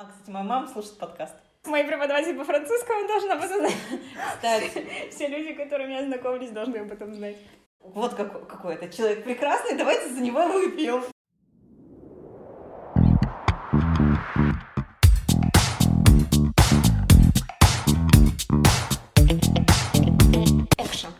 А, 0.00 0.04
кстати, 0.04 0.30
моя 0.30 0.44
мама 0.44 0.68
слушает 0.68 0.96
подкаст. 0.96 1.34
Мой 1.66 1.82
преподаватель 1.82 2.36
по 2.36 2.44
французскому 2.44 3.08
должна 3.08 3.32
об 3.34 3.42
этом 3.42 3.58
знать. 3.58 3.74
Кстати, 4.36 5.10
Все 5.10 5.26
люди, 5.26 5.54
которые 5.54 5.88
меня 5.88 6.04
знакомились, 6.04 6.52
должны 6.52 6.76
об 6.76 6.92
этом 6.92 7.12
знать. 7.16 7.36
вот 7.80 8.14
какой, 8.14 8.46
какой 8.46 8.74
это 8.76 8.88
человек 8.96 9.24
прекрасный, 9.24 9.76
давайте 9.76 10.08
за 10.10 10.20
него 10.20 10.46
выпьем. 10.46 11.02
Экшен. 20.78 21.10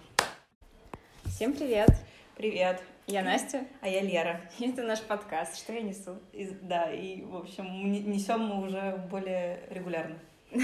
Всем 1.27 1.53
привет. 1.53 1.91
Привет, 2.37 2.81
Я 3.11 3.22
Настя, 3.22 3.64
а 3.80 3.88
я 3.88 4.02
Лера. 4.02 4.38
и 4.59 4.68
это 4.70 4.82
наш 4.82 5.00
подкаст 5.00 5.57
«Что 5.57 5.72
я 5.72 5.80
несу?». 5.80 6.18
И- 6.34 6.50
да, 6.61 6.93
и, 6.93 7.22
в 7.22 7.36
общем, 7.36 7.90
несем 7.90 8.40
мы 8.43 8.66
уже 8.66 8.98
более 9.11 9.62
регулярно. 9.70 10.18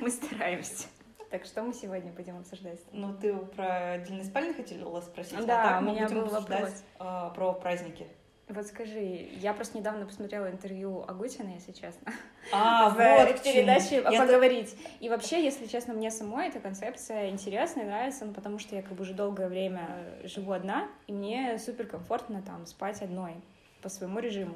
Мы 0.00 0.10
стараемся. 0.10 0.86
Так 1.30 1.46
что 1.46 1.62
мы 1.62 1.72
сегодня 1.72 2.12
будем 2.12 2.38
обсуждать? 2.38 2.80
Ну, 2.92 3.14
ты 3.16 3.34
про 3.34 3.92
отдельные 3.92 4.24
спальни 4.24 4.52
хотела 4.52 5.00
спросить? 5.00 5.46
Да, 5.46 5.62
а 5.62 5.68
так 5.68 5.80
у 5.80 5.84
мы 5.84 5.92
будем 5.92 6.08
был 6.14 6.24
обсуждать, 6.26 6.60
вопрос. 6.60 6.84
а, 6.98 7.30
про 7.30 7.52
праздники. 7.54 8.06
Вот 8.48 8.66
скажи, 8.66 9.28
я 9.40 9.52
просто 9.52 9.76
недавно 9.76 10.06
посмотрела 10.06 10.50
интервью 10.50 11.04
Агутина, 11.06 11.50
если 11.50 11.72
честно, 11.72 12.12
А, 12.52 12.88
в 12.90 12.94
вот 12.94 13.42
чему. 13.42 13.54
передаче 13.54 13.96
Я 14.10 14.22
«Поговорить». 14.22 14.74
И 15.00 15.08
вообще, 15.10 15.44
если 15.44 15.66
честно, 15.66 15.92
мне 15.92 16.10
самой 16.10 16.48
эта 16.48 16.58
концепция 16.58 17.28
интересна 17.28 17.82
и 17.82 17.84
нравится, 17.84 18.24
ну, 18.24 18.32
потому 18.32 18.58
что 18.58 18.74
я 18.74 18.82
как 18.82 18.92
бы 18.92 19.02
уже 19.02 19.12
долгое 19.12 19.48
время 19.48 19.86
живу 20.24 20.52
одна, 20.52 20.88
и 21.06 21.12
мне 21.12 21.58
супер 21.58 21.86
комфортно 21.86 22.40
там 22.42 22.64
спать 22.66 23.02
одной 23.02 23.34
по 23.82 23.90
своему 23.90 24.18
режиму. 24.18 24.54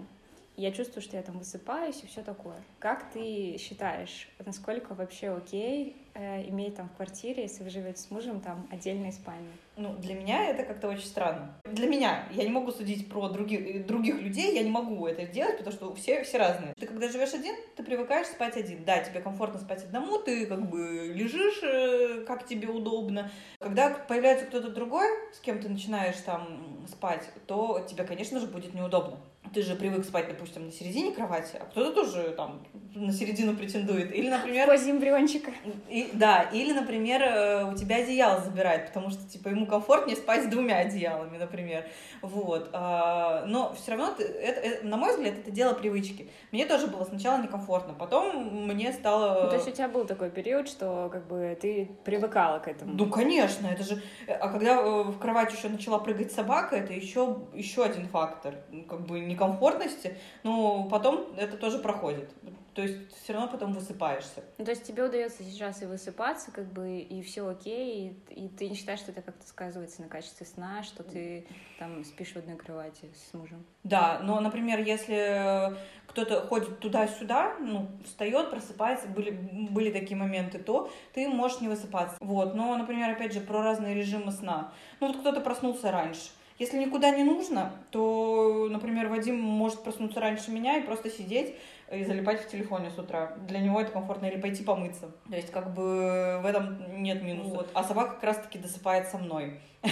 И 0.57 0.63
Я 0.63 0.73
чувствую, 0.73 1.03
что 1.03 1.17
я 1.17 1.23
там 1.23 1.39
высыпаюсь 1.39 2.03
и 2.03 2.07
все 2.07 2.23
такое. 2.23 2.57
Как 2.79 3.11
ты 3.13 3.57
считаешь, 3.59 4.29
насколько 4.45 4.95
вообще 4.95 5.31
окей 5.31 5.97
э, 6.15 6.49
иметь 6.49 6.77
там 6.77 6.89
в 6.89 6.97
квартире, 6.97 7.43
если 7.43 7.63
вы 7.63 7.71
живете 7.71 8.01
с 8.01 8.11
мужем, 8.11 8.41
там 8.41 8.67
отдельные 8.71 9.13
спальни? 9.13 9.49
Ну, 9.77 9.95
для 9.97 10.15
меня 10.15 10.49
это 10.49 10.65
как-то 10.65 10.89
очень 10.89 11.07
странно. 11.07 11.55
Для 11.65 11.89
меня. 11.89 12.29
Я 12.31 12.45
не 12.45 12.51
могу 12.51 12.71
судить 12.73 13.09
про 13.09 13.29
других, 13.29 13.87
других 13.87 14.21
людей, 14.21 14.55
я 14.55 14.63
не 14.63 14.71
могу 14.71 15.07
это 15.07 15.27
делать, 15.27 15.59
потому 15.59 15.75
что 15.75 15.95
все, 15.95 16.23
все 16.25 16.39
разные. 16.39 16.75
Ты 16.79 16.87
когда 16.87 17.09
живешь 17.09 17.33
один, 17.33 17.55
ты 17.77 17.83
привыкаешь 17.83 18.27
спать 18.27 18.57
один. 18.57 18.85
Да, 18.85 19.03
тебе 19.03 19.21
комфортно 19.21 19.61
спать 19.61 19.85
одному, 19.85 20.19
ты 20.19 20.47
как 20.47 20.69
бы 20.69 21.13
лежишь, 21.15 21.63
э, 21.63 22.25
как 22.27 22.47
тебе 22.47 22.69
удобно. 22.69 23.31
Когда 23.59 23.91
появляется 23.91 24.47
кто-то 24.47 24.71
другой, 24.71 25.07
с 25.33 25.41
кем 25.41 25.61
ты 25.61 25.69
начинаешь 25.69 26.17
там 26.17 26.87
спать, 26.89 27.29
то 27.47 27.85
тебе, 27.89 28.05
конечно 28.05 28.41
же, 28.41 28.47
будет 28.47 28.75
неудобно. 28.75 29.19
Ты 29.53 29.63
же 29.63 29.75
привык 29.75 30.05
спать, 30.05 30.29
допустим, 30.29 30.67
на 30.67 30.73
середине 30.73 31.13
кровати, 31.13 31.57
а 31.61 31.65
кто-то 31.65 31.93
тоже 31.93 32.35
там 32.37 32.63
на 32.95 33.13
середину 33.13 33.57
претендует. 33.57 34.15
Или, 34.15 34.29
например, 34.29 34.67
Позе 34.67 34.91
эмбриончика. 34.91 35.51
и, 35.89 36.11
да, 36.13 36.43
или, 36.53 36.73
например, 36.73 37.23
э, 37.23 37.73
у 37.73 37.75
тебя 37.75 37.97
одеяло 37.97 38.41
забирает, 38.41 38.89
потому 38.89 39.11
что, 39.11 39.29
типа, 39.29 39.49
ему 39.49 39.67
комфортнее 39.67 40.17
спать 40.17 40.45
с 40.45 40.47
двумя 40.47 40.79
одеялами, 40.79 41.39
например. 41.39 41.87
Вот. 42.21 42.71
А, 42.73 43.45
Но 43.47 43.75
все 43.75 43.93
равно, 43.93 44.15
это, 44.19 44.23
это, 44.23 44.87
на 44.87 44.97
мой 44.97 45.13
взгляд, 45.13 45.39
это 45.39 45.51
дело 45.51 45.75
привычки. 45.75 46.29
Мне 46.51 46.67
тоже 46.67 46.87
было 46.87 47.05
сначала 47.05 47.41
некомфортно, 47.43 47.95
потом 47.95 48.67
мне 48.67 48.93
стало... 48.93 49.45
Ну, 49.45 49.49
то 49.51 49.57
есть 49.57 49.69
у 49.69 49.73
тебя 49.73 49.89
был 49.89 50.05
такой 50.05 50.31
период, 50.31 50.69
что 50.69 51.09
как 51.11 51.27
бы 51.27 51.57
ты 51.61 51.91
привыкала 52.05 52.59
к 52.59 52.69
этому? 52.69 52.95
Ну, 52.95 53.09
конечно, 53.09 53.67
это 53.67 53.83
же... 53.83 54.03
А 54.29 54.49
когда 54.49 54.77
э, 54.77 55.03
в 55.05 55.19
кровать 55.19 55.53
еще 55.53 55.69
начала 55.69 55.99
прыгать 55.99 56.33
собака, 56.33 56.77
это 56.77 56.93
еще, 56.93 57.39
еще 57.55 57.85
один 57.85 58.07
фактор, 58.09 58.55
как 58.89 59.07
бы, 59.07 59.21
некомфортности, 59.43 60.17
но 60.43 60.89
потом 60.89 61.35
это 61.37 61.57
тоже 61.57 61.79
проходит. 61.79 62.31
То 62.75 62.81
есть 62.81 63.15
все 63.23 63.35
равно 63.35 63.49
потом 63.49 63.75
высыпаешься. 63.75 64.43
Ну, 64.57 64.65
то 64.65 64.71
есть 64.71 64.85
тебе 64.85 65.05
удается 65.05 65.43
сейчас 65.43 65.83
и 65.83 65.85
высыпаться, 65.87 66.51
как 66.51 66.73
бы, 66.73 67.01
и 67.01 67.21
все 67.21 67.47
окей, 67.47 68.17
и, 68.31 68.45
и 68.45 68.49
ты 68.49 68.67
не 68.67 68.75
считаешь, 68.75 69.01
что 69.01 69.11
это 69.11 69.21
как-то 69.21 69.47
сказывается 69.47 70.01
на 70.01 70.09
качестве 70.09 70.47
сна, 70.47 70.83
что 70.83 71.03
ты 71.03 71.47
там 71.79 72.03
спишь 72.03 72.33
в 72.33 72.37
одной 72.37 72.57
кровати 72.57 73.11
с 73.15 73.35
мужем? 73.35 73.67
Да, 73.85 74.21
но, 74.23 74.41
например, 74.41 74.81
если 74.81 75.77
кто-то 76.07 76.47
ходит 76.47 76.79
туда-сюда, 76.79 77.57
ну, 77.61 77.91
встает, 78.07 78.49
просыпается, 78.49 79.07
были, 79.07 79.33
были 79.33 79.93
такие 79.93 80.17
моменты, 80.17 80.59
то 80.59 80.91
ты 81.13 81.29
можешь 81.29 81.61
не 81.61 81.69
высыпаться. 81.69 82.17
Вот, 82.21 82.55
но, 82.55 82.75
например, 82.79 83.11
опять 83.11 83.35
же, 83.35 83.41
про 83.41 83.63
разные 83.63 83.95
режимы 83.95 84.33
сна. 84.33 84.73
Ну, 85.01 85.09
вот 85.09 85.19
кто-то 85.19 85.43
проснулся 85.43 85.91
раньше. 85.91 86.31
Если 86.63 86.79
никуда 86.79 87.11
не 87.11 87.25
нужно, 87.25 87.73
то, 87.91 88.69
например, 88.71 89.09
Вадим 89.09 89.37
может 89.37 89.83
проснуться 89.83 90.21
раньше 90.21 90.53
меня 90.53 90.79
и 90.79 90.83
просто 90.83 91.11
сидеть 91.11 91.57
и 91.91 92.05
залипать 92.05 92.41
в 92.41 92.49
телефоне 92.49 92.89
с 92.89 92.97
утра. 92.97 93.37
Для 93.49 93.59
него 93.59 93.81
это 93.81 93.91
комфортно. 93.91 94.27
Или 94.27 94.41
пойти 94.41 94.63
помыться. 94.63 95.11
То 95.29 95.35
есть, 95.35 95.51
как 95.51 95.75
бы, 95.75 96.39
в 96.41 96.47
этом 96.47 97.03
нет 97.03 97.21
минуса. 97.21 97.51
Вот. 97.51 97.71
А 97.75 97.83
собака 97.83 98.15
как 98.15 98.23
раз-таки 98.23 98.61
досыпает 98.61 99.09
со 99.09 99.19
мной. 99.19 99.61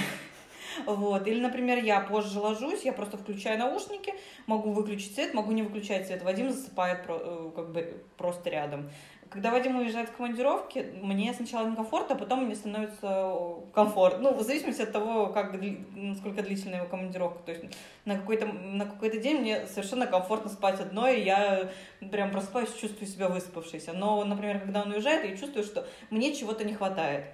Вот. 0.87 1.27
Или, 1.27 1.41
например, 1.41 1.83
я 1.83 2.01
позже 2.01 2.39
ложусь, 2.39 2.85
я 2.85 2.93
просто 2.93 3.19
включаю 3.19 3.59
наушники, 3.59 4.15
могу 4.47 4.71
выключить 4.71 5.15
свет, 5.15 5.35
могу 5.35 5.51
не 5.51 5.63
выключать 5.63 6.07
свет. 6.07 6.23
Вадим 6.23 6.53
засыпает 6.53 7.01
э, 7.09 7.51
как 7.57 7.73
бы 7.73 8.05
просто 8.17 8.51
рядом. 8.51 8.89
Когда 9.31 9.53
Вадим 9.53 9.77
уезжает 9.79 10.09
в 10.09 10.17
командировки, 10.17 10.93
мне 11.01 11.33
сначала 11.33 11.69
некомфортно, 11.69 12.17
а 12.17 12.19
потом 12.19 12.47
мне 12.47 12.57
становится 12.57 13.37
комфортно. 13.73 14.31
Ну, 14.31 14.35
в 14.35 14.43
зависимости 14.43 14.83
от 14.83 14.91
того, 14.91 15.29
как, 15.29 15.55
насколько 15.95 16.43
длительная 16.43 16.79
его 16.79 16.89
командировка. 16.89 17.39
То 17.45 17.53
есть 17.53 17.65
на 18.05 18.17
какой-то, 18.17 18.47
на 18.47 18.87
какой-то 18.87 19.19
день 19.21 19.39
мне 19.39 19.69
совершенно 19.69 20.09
комфортно 20.09 20.51
спать 20.51 20.81
одной, 20.81 21.21
и 21.21 21.25
я 21.25 21.71
прям 22.11 22.33
просыпаюсь, 22.33 22.75
чувствую 22.75 23.07
себя 23.07 23.29
выспавшейся. 23.29 23.93
Но, 23.93 24.25
например, 24.25 24.59
когда 24.59 24.83
он 24.83 24.91
уезжает, 24.91 25.25
я 25.25 25.37
чувствую, 25.37 25.63
что 25.63 25.87
мне 26.11 26.35
чего-то 26.35 26.65
не 26.65 26.75
хватает. 26.75 27.27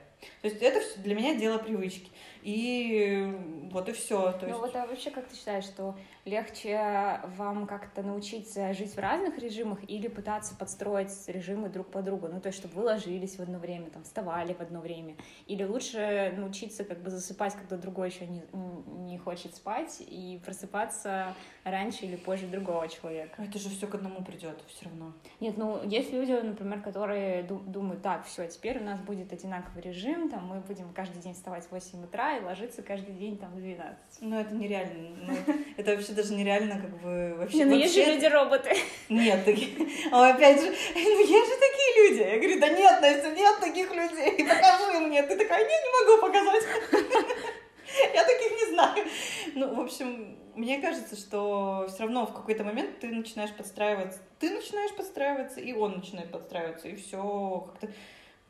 То 0.43 0.49
есть 0.49 0.63
это 0.63 0.81
для 1.03 1.15
меня 1.15 1.35
дело 1.35 1.59
привычки. 1.59 2.11
И 2.43 3.35
вот 3.73 3.89
и 3.89 3.93
все. 3.93 4.33
То 4.33 4.43
Ну 4.43 4.49
есть... 4.49 4.61
вот 4.61 4.77
а 4.77 4.87
вообще 4.87 5.11
как 5.11 5.27
ты 5.27 5.35
считаешь, 5.35 5.65
что 5.65 5.97
легче 6.25 7.21
вам 7.37 7.67
как-то 7.67 8.03
научиться 8.03 8.73
жить 8.73 8.95
в 8.95 8.99
разных 8.99 9.39
режимах 9.39 9.79
или 9.89 10.07
пытаться 10.07 10.55
подстроить 10.55 11.11
режимы 11.27 11.69
друг 11.69 11.91
по 11.91 12.03
другу? 12.03 12.29
Ну 12.29 12.41
то 12.41 12.49
есть, 12.49 12.59
чтобы 12.59 12.75
вы 12.75 12.85
ложились 12.85 13.37
в 13.37 13.41
одно 13.41 13.59
время, 13.59 13.91
там, 13.91 14.05
вставали 14.05 14.53
в 14.55 14.61
одно 14.61 14.81
время? 14.81 15.17
Или 15.47 15.65
лучше 15.65 16.33
научиться 16.37 16.85
как 16.85 17.03
бы 17.03 17.11
засыпать, 17.11 17.55
когда 17.55 17.77
другой 17.77 18.11
еще 18.11 18.27
не, 18.27 18.43
не 18.53 19.19
хочет 19.19 19.55
спать, 19.57 20.01
и 20.01 20.41
просыпаться 20.45 21.35
раньше 21.65 22.05
или 22.05 22.15
позже 22.17 22.47
другого 22.47 22.89
человека? 22.89 23.43
Это 23.43 23.59
же 23.59 23.69
все 23.71 23.89
к 23.89 23.95
одному 23.97 24.25
придет 24.25 24.63
все 24.69 24.85
равно. 24.85 25.13
Нет, 25.41 25.57
ну 25.57 25.83
есть 25.83 26.13
люди, 26.13 26.33
например, 26.33 26.81
которые 26.81 27.43
ду- 27.43 27.59
думают, 27.59 28.03
так, 28.03 28.25
все, 28.25 28.47
теперь 28.47 28.79
у 28.79 28.85
нас 28.85 29.01
будет 29.01 29.33
одинаковый 29.33 29.83
режим, 29.83 30.06
там 30.15 30.47
мы 30.47 30.61
будем 30.61 30.93
каждый 30.93 31.21
день 31.21 31.35
вставать 31.35 31.65
в 31.65 31.73
8 31.73 32.05
утра 32.05 32.37
и 32.37 32.43
ложиться 32.43 32.83
каждый 32.83 33.15
день 33.15 33.37
там 33.39 33.51
в 33.53 33.57
12. 33.57 33.97
Ну, 34.21 34.39
это 34.39 34.55
нереально. 34.55 35.17
Ну, 35.23 35.35
это 35.77 35.91
вообще 35.93 36.13
даже 36.13 36.35
нереально, 36.35 36.81
как 36.81 37.01
бы 37.01 37.35
вообще. 37.39 37.59
Не, 37.59 37.65
ну 37.65 37.75
есть 37.75 37.95
же 37.95 38.01
вообще- 38.01 38.15
люди-роботы. 38.15 38.71
Нет, 39.09 39.45
таких. 39.45 39.71
А 40.13 40.29
опять 40.31 40.61
же, 40.61 40.67
ну 40.95 41.21
есть 41.21 41.49
же 41.49 41.57
такие 41.59 42.09
люди. 42.09 42.21
Я 42.21 42.37
говорю, 42.39 42.61
да 42.61 42.69
нет, 42.69 43.01
Настя, 43.01 43.31
нет 43.33 43.61
таких 43.61 43.95
людей. 43.95 44.47
Покажи 44.47 45.01
мне. 45.01 45.23
Ты 45.23 45.37
такая, 45.37 45.65
не, 45.65 45.75
не 45.75 46.17
могу 46.17 46.27
показать. 46.27 46.65
Я 48.15 48.25
таких 48.25 48.51
не 48.53 48.73
знаю. 48.73 49.07
Ну, 49.55 49.75
в 49.75 49.81
общем, 49.81 50.39
мне 50.55 50.81
кажется, 50.81 51.17
что 51.17 51.87
все 51.89 52.05
равно 52.05 52.27
в 52.27 52.33
какой-то 52.33 52.65
момент 52.65 53.01
ты 53.01 53.09
начинаешь 53.09 53.53
подстраиваться. 53.53 54.21
Ты 54.39 54.51
начинаешь 54.51 54.95
подстраиваться, 54.95 55.61
и 55.61 55.73
он 55.73 55.97
начинает 55.97 56.31
подстраиваться. 56.31 56.89
И 56.89 56.97
все 56.97 57.69
как-то 57.73 57.89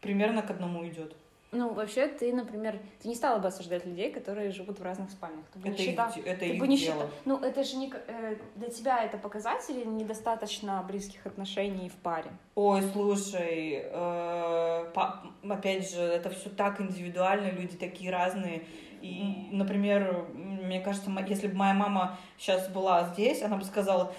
примерно 0.00 0.42
к 0.42 0.50
одному 0.50 0.86
идет. 0.86 1.16
Ну, 1.56 1.72
вообще, 1.72 2.06
ты, 2.08 2.32
например, 2.32 2.78
ты 3.02 3.08
не 3.08 3.14
стала 3.14 3.38
бы 3.38 3.48
осуждать 3.48 3.86
людей, 3.86 4.10
которые 4.12 4.50
живут 4.50 4.78
в 4.78 4.82
разных 4.82 5.10
спальнях. 5.10 5.44
Ты 5.52 5.58
бы 5.58 5.68
Это 5.68 5.78
не 5.78 5.84
их, 5.84 5.90
считала- 5.90 6.12
де- 6.14 6.20
это 6.20 6.40
ты 6.40 6.46
их 6.48 6.60
бы 6.60 6.68
не 6.68 6.76
дело. 6.76 6.94
считала- 6.94 7.10
Ну, 7.24 7.38
это 7.38 7.64
же 7.64 7.76
не... 7.76 7.92
э, 8.08 8.36
Для 8.56 8.68
тебя 8.68 9.04
это 9.04 9.16
показатели 9.18 9.84
недостаточно 9.84 10.84
близких 10.86 11.24
отношений 11.26 11.88
в 11.88 11.94
паре. 11.94 12.30
Ой, 12.54 12.82
слушай, 12.92 13.80
э, 13.84 14.90
па- 14.94 15.22
опять 15.48 15.90
же, 15.90 16.00
это 16.02 16.30
все 16.30 16.50
так 16.50 16.80
индивидуально, 16.80 17.50
люди 17.50 17.76
такие 17.76 18.10
разные. 18.10 18.64
И, 19.02 19.48
например, 19.52 20.26
мне 20.34 20.80
кажется, 20.80 21.10
если 21.28 21.48
бы 21.48 21.54
моя 21.56 21.74
мама 21.74 22.18
сейчас 22.38 22.68
была 22.68 23.04
здесь, 23.12 23.42
она 23.42 23.56
бы 23.56 23.64
сказала, 23.64 24.12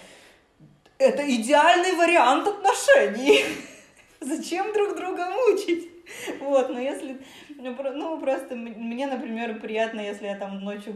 это 0.98 1.24
идеальный 1.30 1.94
вариант 1.96 2.48
отношений. 2.48 3.44
Зачем 4.20 4.74
друг 4.74 4.96
друга 4.96 5.30
мучить? 5.30 5.90
Вот, 6.40 6.70
но 6.70 6.80
если, 6.80 7.18
ну, 7.58 7.76
ну, 7.94 8.20
просто 8.20 8.56
мне, 8.56 9.08
например, 9.08 9.60
приятно, 9.60 10.00
если 10.00 10.26
я 10.28 10.36
там 10.36 10.60
ночью 10.60 10.96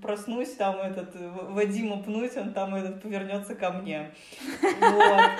проснусь, 0.00 0.52
там 0.54 0.76
этот 0.76 1.14
Вадима 1.14 2.02
пнуть, 2.02 2.36
он 2.36 2.52
там 2.52 2.74
этот 2.74 3.02
повернется 3.02 3.54
ко 3.54 3.70
мне. 3.70 4.12
Вот. 4.60 5.30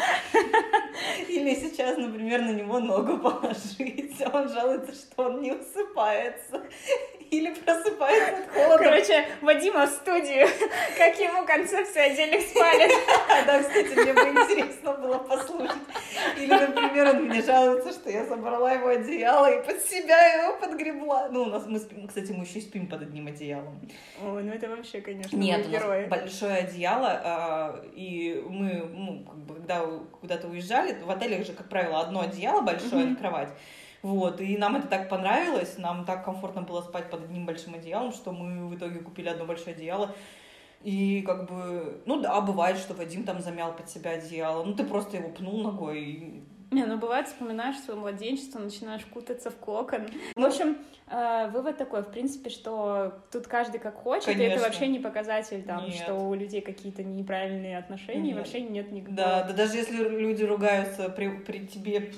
Или 1.29 1.55
сейчас, 1.55 1.97
например, 1.97 2.43
на 2.43 2.53
него 2.53 2.79
ногу 2.81 3.19
положить, 3.23 4.15
он 4.33 4.49
жалуется, 4.49 4.93
что 4.93 5.25
он 5.25 5.41
не 5.41 5.53
усыпается. 5.53 6.63
Или 7.33 7.49
просыпается 7.55 8.45
от 8.45 8.51
холода. 8.53 8.85
Короче, 8.85 9.27
Вадима 9.41 9.87
в 9.87 9.89
студию. 9.89 10.47
Как 10.99 11.19
ему 11.19 11.47
концепция 11.47 12.13
отдельных 12.13 12.43
спален? 12.43 12.91
Да, 13.47 13.59
кстати, 13.61 13.89
мне 13.99 14.13
бы 14.13 14.21
интересно 14.21 14.93
было 14.93 15.17
послушать. 15.17 15.79
жалуется, 17.43 17.93
что 17.93 18.11
я 18.11 18.27
забрала 18.27 18.73
его 18.73 18.89
одеяло 18.89 19.51
и 19.51 19.67
под 19.67 19.81
себя 19.83 20.43
его 20.43 20.59
подгребла. 20.59 21.29
Ну, 21.31 21.45
у 21.45 21.47
нас 21.47 21.65
мы 21.67 21.79
спим, 21.79 22.07
кстати, 22.07 22.33
мы 22.33 22.45
еще 22.45 22.61
спим 22.61 22.87
под 22.87 23.01
одним 23.01 23.27
одеялом. 23.27 23.81
О, 24.21 24.41
ну 24.41 24.53
это 24.53 24.69
вообще, 24.69 25.01
конечно, 25.01 25.35
Нет, 25.35 25.67
у 25.67 25.71
нас 25.71 25.81
герой. 25.81 26.07
большое 26.09 26.57
одеяло, 26.57 27.21
а, 27.25 27.85
и 27.95 28.45
мы, 28.47 28.85
ну, 28.93 29.25
когда 29.49 29.87
куда-то 30.21 30.49
уезжали, 30.49 30.97
в 31.03 31.11
отелях 31.11 31.47
же, 31.47 31.55
как 31.55 31.71
правило, 31.71 32.01
одно 32.01 32.21
одеяло 32.21 32.61
большое 32.61 33.07
на 33.07 33.17
кровать. 33.17 33.49
Вот, 34.03 34.41
и 34.41 34.57
нам 34.59 34.75
это 34.77 34.89
так 34.89 35.09
понравилось, 35.09 35.79
нам 35.79 36.05
так 36.05 36.25
комфортно 36.25 36.63
было 36.63 36.83
спать 36.83 37.09
под 37.09 37.23
одним 37.25 37.47
большим 37.47 37.75
одеялом, 37.75 38.13
что 38.13 38.33
мы 38.33 38.67
в 38.67 38.75
итоге 38.77 38.99
купили 38.99 39.29
одно 39.29 39.45
большое 39.45 39.77
одеяло. 39.77 40.11
И 40.83 41.23
как 41.23 41.49
бы, 41.49 42.03
ну 42.07 42.21
да, 42.21 42.41
бывает, 42.41 42.77
что 42.79 42.95
Вадим 42.95 43.23
там 43.23 43.41
замял 43.41 43.73
под 43.77 43.89
себя 43.89 44.13
одеяло. 44.13 44.65
Ну, 44.65 44.75
ты 44.75 44.83
просто 44.83 45.17
его 45.19 45.29
пнул 45.29 45.63
ногой. 45.63 46.01
и- 46.03 46.43
Не, 46.73 46.87
ну 46.87 46.97
бывает, 46.99 47.29
вспоминаешь 47.29 47.77
свое 47.79 48.01
младенчество, 48.01 48.59
начинаешь 48.59 49.05
кутаться 49.05 49.51
в 49.51 49.57
кокон. 49.57 50.09
В 50.35 50.45
общем, 50.45 50.79
э, 51.09 51.49
вывод 51.53 51.77
такой, 51.77 52.03
в 52.03 52.11
принципе, 52.11 52.51
что 52.51 53.13
тут 53.31 53.47
каждый 53.47 53.79
как 53.79 53.95
хочет, 53.95 54.31
и 54.31 54.33
Конечно. 54.33 54.55
это 54.55 54.63
вообще 54.65 54.89
не 54.89 54.99
показатель, 54.99 55.63
там, 55.63 55.85
Нет. 55.85 55.95
что 55.95 56.15
у 56.15 56.35
людей 56.35 56.63
какие-то 56.63 57.05
неправильные 57.05 57.79
отношения, 57.79 58.31
Нет. 58.31 58.39
вообще 58.39 58.63
нет 58.63 58.91
никакого. 58.91 59.17
Да, 59.17 59.45
да 59.45 59.53
даже 59.53 59.77
если 59.77 59.97
люди 60.09 60.43
ругаются 60.43 61.09
при, 61.11 61.29
при 61.29 61.67
тебе, 61.67 62.11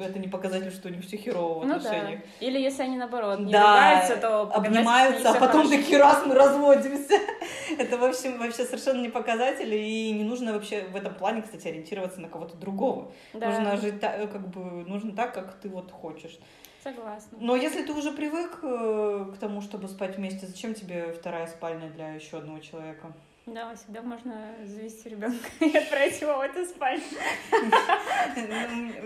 это 0.00 0.18
не 0.18 0.28
показатель, 0.28 0.70
что 0.70 0.88
у 0.88 0.90
них 0.90 1.04
все 1.04 1.16
херово 1.16 1.60
в 1.60 1.66
Ну 1.66 1.76
отношениях. 1.76 2.20
да. 2.20 2.46
Или 2.46 2.58
если 2.60 2.82
они 2.82 2.96
наоборот 2.96 3.40
не 3.40 3.52
Да, 3.52 3.60
ругаются, 3.74 4.16
то 4.16 4.42
обнимаются, 4.54 5.30
а 5.30 5.34
потом 5.34 5.62
хорошо. 5.66 5.70
такие 5.70 5.98
раз 5.98 6.22
мы 6.26 6.34
разводимся. 6.34 7.14
Это, 7.78 7.96
в 7.98 8.04
общем, 8.04 8.38
вообще 8.38 8.64
совершенно 8.64 9.00
не 9.02 9.08
показатель, 9.08 9.72
и 9.74 10.12
не 10.12 10.24
нужно 10.24 10.52
вообще 10.52 10.82
в 10.92 10.96
этом 10.96 11.14
плане, 11.14 11.42
кстати, 11.42 11.68
ориентироваться 11.68 12.20
на 12.20 12.28
кого-то 12.28 12.56
другого. 12.56 13.12
Да, 13.34 13.48
Нужно 13.48 13.76
жить 13.76 14.00
та- 14.00 14.26
как 14.26 14.48
бы, 14.48 14.60
нужно 14.88 15.12
так, 15.14 15.32
как 15.34 15.54
ты 15.60 15.68
вот 15.68 15.90
хочешь. 15.90 16.38
согласна. 16.82 17.38
Но 17.40 17.54
если 17.56 17.82
ты 17.82 17.92
уже 17.92 18.10
привык 18.12 18.58
э, 18.62 19.26
к 19.34 19.38
тому, 19.38 19.60
чтобы 19.60 19.88
спать 19.88 20.16
вместе, 20.16 20.46
зачем 20.46 20.74
тебе 20.74 21.12
вторая 21.12 21.46
спальня 21.46 21.88
для 21.90 22.08
еще 22.14 22.38
одного 22.38 22.58
человека? 22.58 23.12
Да, 23.46 23.74
всегда 23.74 24.02
можно 24.02 24.54
завести 24.64 25.08
ребенка 25.08 25.48
и 25.60 25.76
отправить 25.76 26.20
его 26.20 26.36
в 26.36 26.40
эту 26.42 26.64
спальню. 26.64 27.02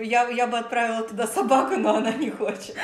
Я, 0.02 0.28
я 0.28 0.46
бы 0.46 0.58
отправила 0.58 1.02
туда 1.08 1.26
собаку, 1.26 1.76
но 1.76 1.96
она 1.96 2.12
не 2.12 2.30
хочет. 2.30 2.76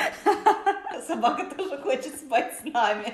Собака 1.07 1.45
тоже 1.55 1.77
хочет 1.79 2.17
спать 2.17 2.55
с 2.59 2.65
нами. 2.65 3.13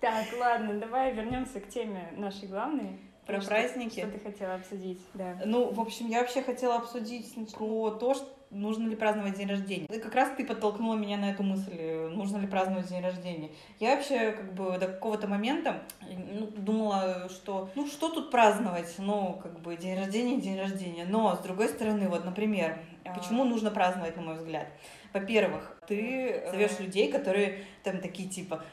Так, 0.00 0.26
ладно, 0.38 0.74
давай 0.78 1.12
вернемся 1.12 1.60
к 1.60 1.68
теме 1.68 2.12
нашей 2.16 2.48
главной. 2.48 2.98
Про 3.26 3.40
Что- 3.40 3.50
праздники? 3.50 4.00
Что 4.00 4.10
ты 4.10 4.18
хотела 4.20 4.54
обсудить, 4.54 5.00
да. 5.14 5.38
Ну, 5.44 5.70
в 5.72 5.80
общем, 5.80 6.08
я 6.08 6.20
вообще 6.20 6.42
хотела 6.42 6.76
обсудить 6.76 7.32
про 7.54 7.90
то, 7.92 8.14
что 8.14 8.26
нужно 8.50 8.88
ли 8.88 8.96
праздновать 8.96 9.36
день 9.36 9.48
рождения. 9.48 9.86
И 9.86 9.98
как 10.00 10.14
раз 10.14 10.30
ты 10.36 10.44
подтолкнула 10.44 10.96
меня 10.96 11.16
на 11.16 11.30
эту 11.30 11.42
мысль, 11.42 11.72
э, 11.72 12.08
нужно 12.08 12.38
ли 12.38 12.46
праздновать 12.46 12.88
день 12.88 13.02
рождения. 13.02 13.50
Я 13.78 13.94
вообще 13.94 14.32
как 14.32 14.54
бы 14.54 14.76
до 14.78 14.88
какого-то 14.88 15.28
момента 15.28 15.82
э, 16.00 16.14
ну, 16.16 16.46
думала, 16.46 17.28
что 17.28 17.70
ну 17.74 17.86
что 17.86 18.08
тут 18.08 18.30
праздновать, 18.30 18.94
ну 18.98 19.38
как 19.42 19.60
бы 19.60 19.76
день 19.76 19.96
рождения, 19.96 20.40
день 20.40 20.58
рождения. 20.58 21.04
Но 21.04 21.36
с 21.36 21.38
другой 21.38 21.68
стороны, 21.68 22.08
вот, 22.08 22.24
например, 22.24 22.78
А. 23.04 23.14
почему 23.14 23.44
нужно 23.44 23.70
праздновать, 23.70 24.16
на 24.16 24.22
мой 24.22 24.36
взгляд? 24.36 24.66
Во-первых, 25.12 25.76
ты 25.88 26.44
зовешь 26.50 26.78
людей, 26.78 27.10
которые 27.10 27.64
там 27.82 27.98
такие 27.98 28.28
типа, 28.28 28.64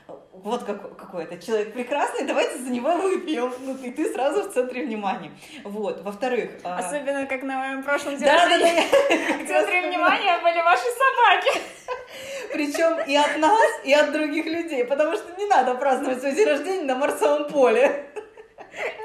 вот 0.44 0.64
как, 0.64 0.98
какой 0.98 1.24
это 1.24 1.38
человек 1.38 1.74
прекрасный, 1.74 2.26
давайте 2.26 2.58
за 2.58 2.70
него 2.70 2.96
выпьем. 2.98 3.54
Ну, 3.60 3.76
и 3.78 3.92
ты 3.92 4.12
сразу 4.12 4.50
в 4.50 4.54
центре 4.54 4.86
внимания. 4.86 5.32
Вот. 5.64 6.02
Во-вторых, 6.04 6.52
а, 6.64 6.80
Особенно, 6.80 7.26
как 7.26 7.44
на 7.44 7.60
моем 7.60 7.84
прошлом 7.84 8.18
дне 8.18 8.26
да, 8.26 8.48
да, 8.48 8.58
да, 8.58 8.66
В 9.44 9.48
центре 9.48 9.88
внимания 9.88 10.40
были 10.40 10.62
ваши 10.62 10.84
собаки. 10.84 11.62
Причем 12.54 13.00
и 13.08 13.16
от 13.16 13.38
нас, 13.38 13.70
и 13.84 13.94
от 13.94 14.12
других 14.12 14.46
людей, 14.46 14.86
потому 14.86 15.16
что 15.16 15.36
не 15.38 15.46
надо 15.46 15.76
праздновать 15.76 16.20
свой 16.20 16.34
день 16.34 16.48
рождения 16.48 16.84
на 16.84 16.96
Марсовом 16.96 17.50
поле. 17.50 18.06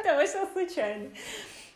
Это 0.00 0.16
вышло 0.16 0.46
случайно. 0.52 1.10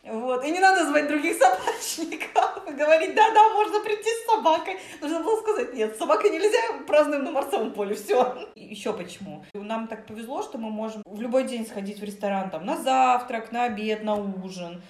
Вот. 0.06 0.44
И 0.44 0.50
не 0.50 0.60
надо 0.60 0.86
звать 0.86 1.08
других 1.08 1.36
собачников 1.36 2.68
и 2.68 2.72
говорить, 2.78 3.14
да-да, 3.14 3.52
можно 3.54 3.80
прийти 3.80 4.08
с 4.08 4.26
собакой. 4.30 4.78
Нужно 5.00 5.20
было 5.20 5.40
сказать, 5.40 5.74
нет, 5.74 5.94
с 5.94 5.98
собакой 5.98 6.30
нельзя, 6.30 6.58
празднуем 6.86 7.24
на 7.24 7.32
Марсовом 7.32 7.72
поле, 7.72 7.94
все. 7.94 8.48
Еще 8.54 8.92
почему? 8.92 9.44
Нам 9.54 9.88
так 9.88 10.06
повезло, 10.06 10.42
что 10.42 10.58
мы 10.58 10.70
можем 10.70 11.02
в 11.04 11.20
любой 11.20 11.44
день 11.44 11.66
сходить 11.66 11.98
в 11.98 12.04
ресторан, 12.04 12.50
там, 12.50 12.64
на 12.64 12.76
завтрак, 12.76 13.52
на 13.52 13.64
обед, 13.64 14.04
на 14.04 14.14
ужин. 14.14 14.82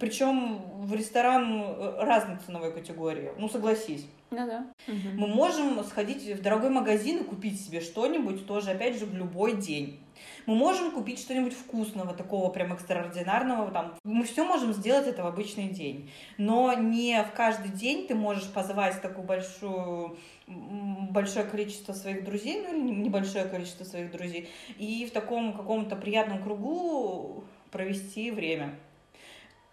Причем 0.00 0.60
в 0.82 0.92
ресторан 0.92 1.62
э, 1.62 2.04
разной 2.04 2.38
ценовой 2.44 2.72
категории. 2.72 3.30
Ну, 3.38 3.48
согласись. 3.48 4.06
Ну 4.30 4.46
да. 4.46 4.66
Мы 4.88 5.28
можем 5.28 5.82
сходить 5.84 6.24
в 6.24 6.42
дорогой 6.42 6.70
магазин 6.70 7.18
и 7.18 7.24
купить 7.24 7.64
себе 7.64 7.80
что-нибудь 7.80 8.44
тоже, 8.46 8.72
опять 8.72 8.98
же, 8.98 9.06
в 9.06 9.14
любой 9.14 9.56
день. 9.56 10.00
Мы 10.46 10.54
можем 10.54 10.90
купить 10.90 11.18
что-нибудь 11.20 11.54
вкусного, 11.54 12.14
такого 12.14 12.50
прям 12.50 12.72
экстраординарного. 12.72 13.70
Там. 13.70 13.94
Мы 14.04 14.24
все 14.24 14.44
можем 14.44 14.72
сделать 14.72 15.06
это 15.06 15.22
в 15.22 15.26
обычный 15.26 15.68
день. 15.68 16.10
Но 16.38 16.72
не 16.74 17.22
в 17.22 17.32
каждый 17.32 17.70
день 17.70 18.06
ты 18.06 18.14
можешь 18.14 18.50
позвать 18.52 19.00
такую 19.02 19.26
большую 19.26 20.16
большое 20.46 21.46
количество 21.46 21.92
своих 21.94 22.24
друзей, 22.24 22.62
ну 22.66 22.74
или 22.74 22.80
не- 22.82 22.96
небольшое 23.04 23.46
количество 23.46 23.84
своих 23.84 24.10
друзей, 24.10 24.48
и 24.78 25.06
в 25.06 25.10
таком 25.12 25.54
каком-то 25.56 25.96
приятном 25.96 26.42
кругу 26.42 27.44
провести 27.70 28.30
время. 28.30 28.74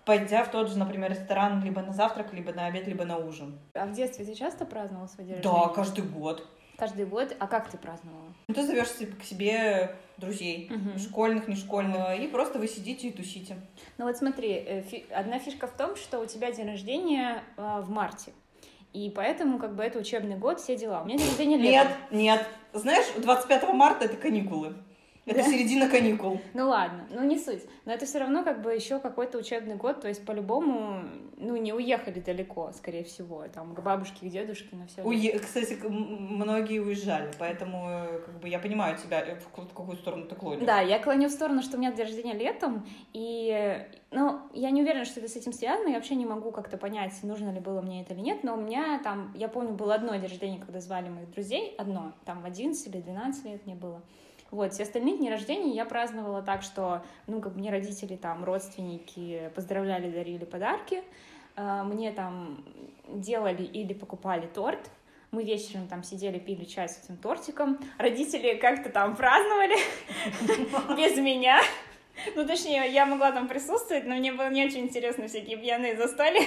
Пойдя 0.05 0.43
в 0.43 0.49
тот 0.51 0.69
же, 0.69 0.77
например, 0.79 1.11
ресторан 1.11 1.61
либо 1.63 1.81
на 1.81 1.93
завтрак, 1.93 2.33
либо 2.33 2.51
на 2.53 2.65
обед, 2.65 2.87
либо 2.87 3.05
на 3.05 3.17
ужин. 3.17 3.59
А 3.75 3.85
в 3.85 3.91
детстве 3.91 4.25
ты 4.25 4.33
часто 4.33 4.65
праздновал 4.65 5.07
свой 5.07 5.27
день 5.27 5.41
Да, 5.43 5.51
рождения? 5.51 5.73
каждый 5.75 6.03
год. 6.05 6.47
Каждый 6.81 7.05
год. 7.05 7.35
А 7.37 7.45
как 7.45 7.69
ты 7.69 7.77
праздновала? 7.77 8.33
Ну, 8.47 8.55
ты 8.55 8.65
зовешь 8.65 8.89
себе- 8.89 9.11
к 9.11 9.23
себе 9.23 9.95
друзей, 10.17 10.67
Мгм. 10.71 10.97
школьных, 10.97 11.47
не 11.47 11.55
школьных, 11.55 12.19
и 12.19 12.25
просто 12.27 12.57
вы 12.57 12.67
сидите 12.67 13.09
и 13.09 13.11
тусите. 13.11 13.55
Ну 13.99 14.05
вот 14.05 14.17
смотри, 14.17 14.51
э, 14.53 14.81
фи- 14.81 15.05
одна 15.11 15.37
фишка 15.37 15.67
в 15.67 15.77
том, 15.77 15.95
что 15.95 16.19
у 16.19 16.25
тебя 16.25 16.51
день 16.51 16.65
рождения 16.65 17.43
э, 17.55 17.81
в 17.81 17.91
марте. 17.91 18.33
И 18.93 19.11
поэтому 19.15 19.59
как 19.59 19.75
бы 19.75 19.83
это 19.83 19.99
учебный 19.99 20.35
год, 20.37 20.59
все 20.59 20.75
дела. 20.75 21.03
У 21.03 21.05
меня 21.05 21.19
день 21.19 21.27
рождения 21.27 21.57
Нет, 21.59 21.87
летом. 21.87 22.17
нет. 22.17 22.47
Знаешь, 22.73 23.05
25 23.15 23.73
марта 23.73 24.05
это 24.05 24.17
каникулы. 24.17 24.73
Это 25.25 25.37
Да? 25.37 25.43
середина 25.43 25.87
каникул. 25.87 26.39
Ну 26.53 26.67
ладно, 26.69 27.05
ну 27.11 27.23
не 27.23 27.37
суть. 27.37 27.63
Но 27.85 27.91
это 27.93 28.05
все 28.05 28.19
равно 28.19 28.43
как 28.43 28.61
бы 28.61 28.73
еще 28.73 28.99
какой-то 28.99 29.37
учебный 29.37 29.75
год, 29.75 30.01
то 30.01 30.07
есть 30.07 30.25
по-любому, 30.25 31.03
ну 31.37 31.55
не 31.57 31.73
уехали 31.73 32.19
далеко, 32.19 32.71
скорее 32.73 33.03
всего, 33.03 33.43
там 33.53 33.75
к 33.75 33.81
бабушке, 33.81 34.25
к 34.27 34.29
дедушке, 34.29 34.75
на 34.75 34.87
все. 34.87 35.01
Уе- 35.01 35.37
Кстати, 35.39 35.77
многие 35.87 36.79
уезжали, 36.79 37.29
поэтому 37.39 37.87
э, 37.89 38.19
как 38.25 38.39
бы 38.39 38.49
я 38.49 38.59
понимаю 38.59 38.97
тебя, 38.97 39.21
э, 39.21 39.35
в 39.39 39.47
какую 39.49 39.97
сторону 39.97 40.25
ты 40.25 40.35
клонишь. 40.35 40.65
Да, 40.65 40.79
я 40.81 40.97
клоню 40.99 41.27
в 41.29 41.31
сторону, 41.31 41.61
что 41.61 41.77
у 41.77 41.79
меня 41.79 41.91
день 41.91 42.05
рождения 42.05 42.33
летом, 42.33 42.85
и, 43.13 43.85
ну, 44.11 44.39
я 44.53 44.71
не 44.71 44.81
уверена, 44.81 45.05
что 45.05 45.19
это 45.19 45.29
с 45.29 45.35
этим 45.35 45.53
связано, 45.53 45.89
я 45.89 45.95
вообще 45.95 46.15
не 46.15 46.25
могу 46.25 46.51
как-то 46.51 46.77
понять, 46.77 47.13
нужно 47.23 47.51
ли 47.51 47.59
было 47.59 47.81
мне 47.81 48.01
это 48.01 48.13
или 48.13 48.21
нет, 48.21 48.43
но 48.43 48.55
у 48.55 48.61
меня 48.61 48.99
там, 49.03 49.31
я 49.35 49.47
помню, 49.47 49.73
было 49.73 49.95
одно 49.95 50.13
день 50.15 50.21
рождения, 50.23 50.59
когда 50.59 50.79
звали 50.79 51.09
моих 51.09 51.29
друзей, 51.31 51.75
одно, 51.77 52.13
там 52.25 52.41
в 52.41 52.45
11 52.45 52.87
или 52.87 53.01
12 53.01 53.45
лет 53.45 53.65
мне 53.65 53.75
было. 53.75 54.01
Вот, 54.51 54.73
все 54.73 54.83
остальные 54.83 55.17
дни 55.17 55.29
рождения 55.29 55.73
я 55.73 55.85
праздновала 55.85 56.41
так, 56.41 56.61
что, 56.61 57.01
ну, 57.25 57.39
как 57.39 57.53
бы 57.53 57.59
мне 57.59 57.71
родители, 57.71 58.17
там, 58.17 58.43
родственники 58.43 59.49
поздравляли, 59.55 60.11
дарили 60.11 60.43
подарки, 60.43 61.01
э, 61.55 61.83
мне 61.83 62.11
там 62.11 62.63
делали 63.07 63.63
или 63.63 63.93
покупали 63.93 64.47
торт, 64.47 64.89
мы 65.31 65.45
вечером 65.45 65.87
там 65.87 66.03
сидели, 66.03 66.37
пили 66.39 66.65
чай 66.65 66.89
с 66.89 67.01
этим 67.01 67.15
тортиком. 67.15 67.79
Родители 67.97 68.55
как-то 68.55 68.89
там 68.89 69.15
праздновали 69.15 69.77
без 70.97 71.17
меня. 71.17 71.61
Ну, 72.35 72.45
точнее, 72.45 72.91
я 72.91 73.05
могла 73.05 73.31
там 73.31 73.47
присутствовать, 73.47 74.05
но 74.05 74.15
мне 74.15 74.33
было 74.33 74.49
не 74.49 74.65
очень 74.65 74.81
интересно 74.81 75.29
всякие 75.29 75.55
пьяные 75.55 75.95
застолья. 75.95 76.41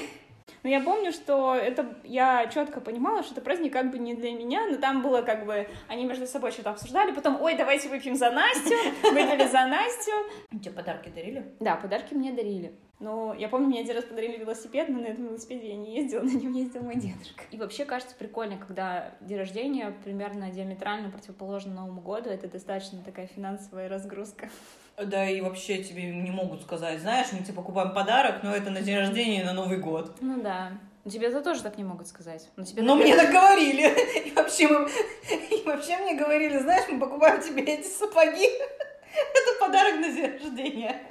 Но 0.62 0.70
я 0.70 0.80
помню, 0.80 1.12
что 1.12 1.54
это 1.54 1.96
я 2.04 2.46
четко 2.46 2.80
понимала, 2.80 3.22
что 3.22 3.32
это 3.32 3.40
праздник 3.40 3.72
как 3.72 3.90
бы 3.90 3.98
не 3.98 4.14
для 4.14 4.32
меня, 4.32 4.66
но 4.66 4.76
там 4.76 5.02
было 5.02 5.22
как 5.22 5.46
бы 5.46 5.68
они 5.88 6.04
между 6.04 6.26
собой 6.26 6.52
что-то 6.52 6.70
обсуждали, 6.70 7.12
потом, 7.12 7.40
ой, 7.40 7.54
давайте 7.56 7.88
выпьем 7.88 8.14
за 8.14 8.30
Настю, 8.30 8.74
выпили 9.02 9.46
за 9.46 9.66
Настю. 9.66 10.12
Тебе 10.50 10.70
подарки 10.70 11.10
дарили? 11.10 11.54
Да, 11.60 11.76
подарки 11.76 12.14
мне 12.14 12.32
дарили. 12.32 12.78
Но 13.04 13.34
я 13.34 13.50
помню, 13.50 13.66
мне 13.66 13.80
один 13.80 13.96
раз 13.96 14.04
подарили 14.06 14.38
велосипед, 14.38 14.88
но 14.88 14.98
на 14.98 15.04
этом 15.04 15.26
велосипеде 15.26 15.68
я 15.68 15.76
не 15.76 15.94
ездила, 15.94 16.22
на 16.22 16.30
нем 16.30 16.54
ездил 16.54 16.80
мой 16.80 16.96
дедушка. 16.96 17.44
И 17.50 17.58
вообще 17.58 17.84
кажется 17.84 18.16
прикольно, 18.16 18.56
когда 18.56 19.12
день 19.20 19.36
рождения 19.36 19.94
примерно 20.04 20.50
диаметрально 20.50 21.10
противоположно 21.10 21.74
Новому 21.74 22.00
году. 22.00 22.30
Это 22.30 22.48
достаточно 22.48 23.02
такая 23.04 23.26
финансовая 23.26 23.90
разгрузка. 23.90 24.48
Да, 24.96 25.28
и 25.28 25.42
вообще 25.42 25.84
тебе 25.84 26.04
не 26.04 26.30
могут 26.30 26.62
сказать, 26.62 26.98
знаешь, 27.00 27.26
мы 27.32 27.40
тебе 27.40 27.52
покупаем 27.52 27.92
подарок, 27.92 28.42
но 28.42 28.56
это 28.56 28.70
на 28.70 28.80
день 28.80 28.96
рождения 28.96 29.42
и 29.42 29.44
на 29.44 29.52
Новый 29.52 29.76
год. 29.76 30.16
Ну 30.22 30.40
да. 30.40 30.72
Но 31.04 31.10
тебе 31.10 31.26
это 31.26 31.42
тоже 31.42 31.62
так 31.62 31.76
не 31.76 31.84
могут 31.84 32.08
сказать. 32.08 32.48
Но, 32.56 32.64
тебе 32.64 32.82
Но 32.82 32.96
мне 32.96 33.14
так 33.14 33.30
говорили. 33.30 34.28
И 34.28 34.32
вообще, 34.32 34.66
мы, 34.66 34.88
и 35.50 35.62
вообще 35.66 35.98
мне 35.98 36.14
говорили, 36.14 36.56
знаешь, 36.56 36.86
мы 36.90 36.98
покупаем 36.98 37.42
тебе 37.42 37.64
эти 37.64 37.86
сапоги. 37.86 38.46
Это 38.46 39.60
подарок 39.60 39.96
на 39.96 40.10
день 40.10 40.38
рождения. 40.38 41.02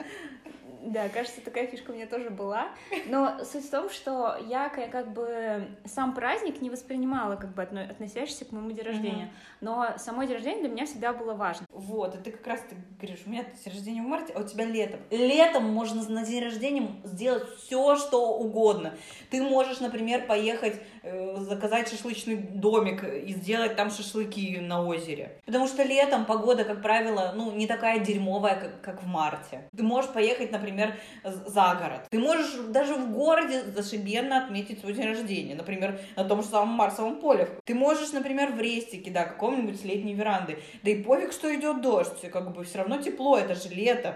Да, 0.85 1.07
кажется, 1.07 1.39
такая 1.41 1.67
фишка 1.67 1.91
у 1.91 1.93
меня 1.93 2.07
тоже 2.07 2.29
была. 2.29 2.67
Но 3.07 3.43
суть 3.45 3.65
в 3.65 3.71
том, 3.71 3.89
что 3.89 4.37
я 4.47 4.69
как 4.69 5.13
бы 5.13 5.67
сам 5.85 6.13
праздник 6.13 6.61
не 6.61 6.69
воспринимала, 6.69 7.35
как 7.37 7.53
бы 7.53 7.61
относящийся 7.63 8.45
к 8.45 8.51
моему 8.51 8.71
день 8.71 8.85
рождения. 8.85 9.31
Но 9.61 9.93
само 9.97 10.23
день 10.23 10.33
рождения 10.33 10.61
для 10.61 10.69
меня 10.69 10.85
всегда 10.85 11.13
было 11.13 11.33
важно. 11.33 11.65
Вот, 11.69 12.15
и 12.15 12.17
ты 12.17 12.31
как 12.31 12.45
раз 12.47 12.61
ты 12.69 12.75
говоришь, 12.99 13.23
у 13.25 13.29
меня 13.29 13.43
день 13.43 13.73
рождения 13.73 14.01
в 14.01 14.05
марте, 14.05 14.33
а 14.33 14.41
у 14.41 14.43
тебя 14.43 14.65
летом. 14.65 14.99
Летом 15.09 15.63
можно 15.63 16.07
на 16.09 16.25
день 16.25 16.43
рождения 16.43 16.89
сделать 17.03 17.47
все, 17.57 17.95
что 17.95 18.37
угодно. 18.37 18.93
Ты 19.29 19.41
можешь, 19.41 19.79
например, 19.79 20.25
поехать 20.25 20.81
заказать 21.03 21.89
шашлычный 21.89 22.35
домик 22.35 23.03
и 23.03 23.33
сделать 23.33 23.75
там 23.75 23.91
шашлыки 23.91 24.59
на 24.59 24.85
озере. 24.85 25.37
Потому 25.45 25.67
что 25.67 25.83
летом 25.83 26.25
погода, 26.25 26.63
как 26.63 26.81
правило, 26.81 27.33
ну, 27.35 27.51
не 27.51 27.67
такая 27.67 27.99
дерьмовая, 27.99 28.55
как, 28.55 28.81
как 28.81 29.03
в 29.03 29.05
марте. 29.05 29.67
Ты 29.75 29.83
можешь 29.83 30.11
поехать, 30.11 30.51
например, 30.51 30.95
за 31.23 31.75
город. 31.75 32.07
Ты 32.09 32.19
можешь 32.19 32.53
даже 32.69 32.95
в 32.95 33.11
городе 33.11 33.63
зашибенно 33.63 34.43
отметить 34.43 34.79
свой 34.79 34.93
день 34.93 35.07
рождения. 35.07 35.55
Например, 35.55 35.99
на 36.15 36.23
том 36.23 36.41
же 36.41 36.47
самом 36.47 36.69
Марсовом 36.69 37.19
поле. 37.19 37.49
Ты 37.65 37.75
можешь, 37.75 38.11
например, 38.11 38.53
в 38.53 38.59
Рестике, 38.59 39.11
да, 39.11 39.25
каком-нибудь 39.25 39.83
летней 39.83 40.13
веранды. 40.13 40.59
Да 40.83 40.91
и 40.91 41.03
пофиг, 41.03 41.33
что 41.33 41.53
идет 41.53 41.81
дождь. 41.81 42.29
Как 42.31 42.53
бы 42.53 42.63
все 42.63 42.79
равно 42.79 42.97
тепло, 42.97 43.37
это 43.37 43.55
же 43.55 43.69
лето. 43.69 44.15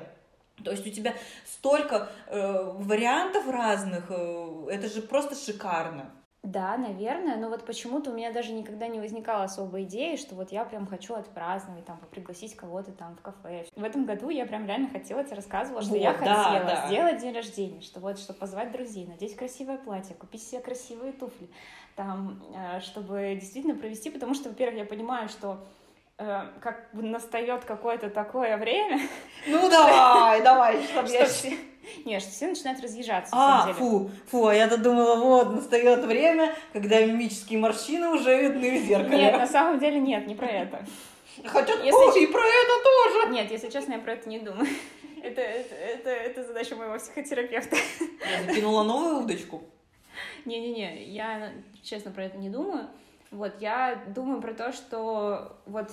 То 0.64 0.72
есть 0.72 0.88
у 0.88 0.90
тебя 0.90 1.14
столько 1.46 2.10
э, 2.28 2.72
вариантов 2.78 3.48
разных, 3.48 4.06
э, 4.10 4.68
это 4.72 4.88
же 4.88 5.02
просто 5.02 5.36
шикарно. 5.36 6.12
Да, 6.44 6.78
наверное, 6.78 7.36
но 7.36 7.50
вот 7.50 7.66
почему-то 7.66 8.12
у 8.12 8.14
меня 8.14 8.32
даже 8.32 8.54
никогда 8.54 8.88
не 8.88 9.00
возникала 9.00 9.44
особой 9.44 9.84
идеи, 9.84 10.16
что 10.16 10.36
вот 10.36 10.52
я 10.52 10.64
прям 10.64 10.88
хочу 10.88 11.14
отпраздновать, 11.16 11.84
там, 11.86 12.00
пригласить 12.12 12.56
кого-то 12.56 12.92
там 12.92 13.16
в 13.18 13.22
кафе. 13.22 13.66
В 13.76 13.84
этом 13.84 14.06
году 14.06 14.30
я 14.30 14.46
прям 14.46 14.66
реально 14.66 14.88
хотела, 14.88 15.24
тебе 15.24 15.36
рассказывала, 15.36 15.82
что 15.82 15.92
вот, 15.92 16.00
я 16.00 16.14
да, 16.14 16.44
хотела 16.44 16.66
да. 16.66 16.88
сделать 16.88 17.22
день 17.22 17.36
рождения, 17.36 17.82
что 17.82 18.00
вот, 18.00 18.18
чтобы 18.20 18.40
позвать 18.40 18.72
друзей, 18.72 19.06
надеть 19.08 19.36
красивое 19.36 19.78
платье, 19.78 20.16
купить 20.16 20.44
себе 20.44 20.62
красивые 20.62 21.12
туфли, 21.12 21.50
там, 21.96 22.42
э, 22.56 22.80
чтобы 22.80 23.38
действительно 23.40 23.76
провести, 23.76 24.10
потому 24.10 24.34
что, 24.34 24.50
во-первых, 24.50 24.78
я 24.78 24.86
понимаю, 24.86 25.28
что 25.28 25.60
как 26.18 26.90
бы 26.94 27.04
настает 27.04 27.64
какое-то 27.66 28.10
такое 28.10 28.58
время. 28.58 29.02
Ну 29.46 29.70
давай, 29.70 30.42
давай, 30.42 30.84
чтобы 30.92 31.10
я... 31.10 31.28
Нет, 32.06 32.22
что 32.22 32.32
все 32.32 32.48
начинают 32.48 32.82
разъезжаться. 32.82 33.34
А, 33.34 33.72
фу, 33.74 34.10
фу, 34.30 34.48
а 34.48 34.54
я-то 34.54 34.78
думала, 34.78 35.16
вот, 35.16 35.54
настает 35.54 36.04
время, 36.04 36.54
когда 36.74 37.06
мимические 37.06 37.60
морщины 37.60 38.10
уже 38.10 38.42
видны 38.42 38.80
в 38.80 38.84
зеркале. 38.84 39.18
Нет, 39.18 39.38
на 39.38 39.48
самом 39.48 39.80
деле 39.80 40.00
нет, 40.00 40.28
не 40.28 40.36
про 40.36 40.48
это. 40.48 40.86
Хотя 41.46 41.74
если... 41.76 42.24
и 42.24 42.28
про 42.28 42.42
это 42.42 42.84
тоже. 42.84 43.34
Нет, 43.34 43.52
если 43.52 43.70
честно, 43.70 43.94
я 43.94 44.00
про 44.00 44.14
это 44.14 44.28
не 44.28 44.40
думаю. 44.40 44.68
Это, 45.24 45.42
это, 45.42 45.74
это, 45.74 46.10
это 46.12 46.44
задача 46.44 46.76
моего 46.76 46.96
психотерапевта. 47.00 47.76
Я 47.76 48.44
закинула 48.46 48.84
новую 48.84 49.24
удочку. 49.24 49.64
Не-не-не, 50.46 51.06
я 51.06 51.52
честно 51.84 52.12
про 52.12 52.26
это 52.26 52.38
не 52.38 52.50
думаю. 52.50 52.88
Вот, 53.32 53.62
я 53.62 54.04
думаю 54.08 54.42
про 54.42 54.54
то, 54.54 54.72
что 54.72 55.60
вот 55.66 55.92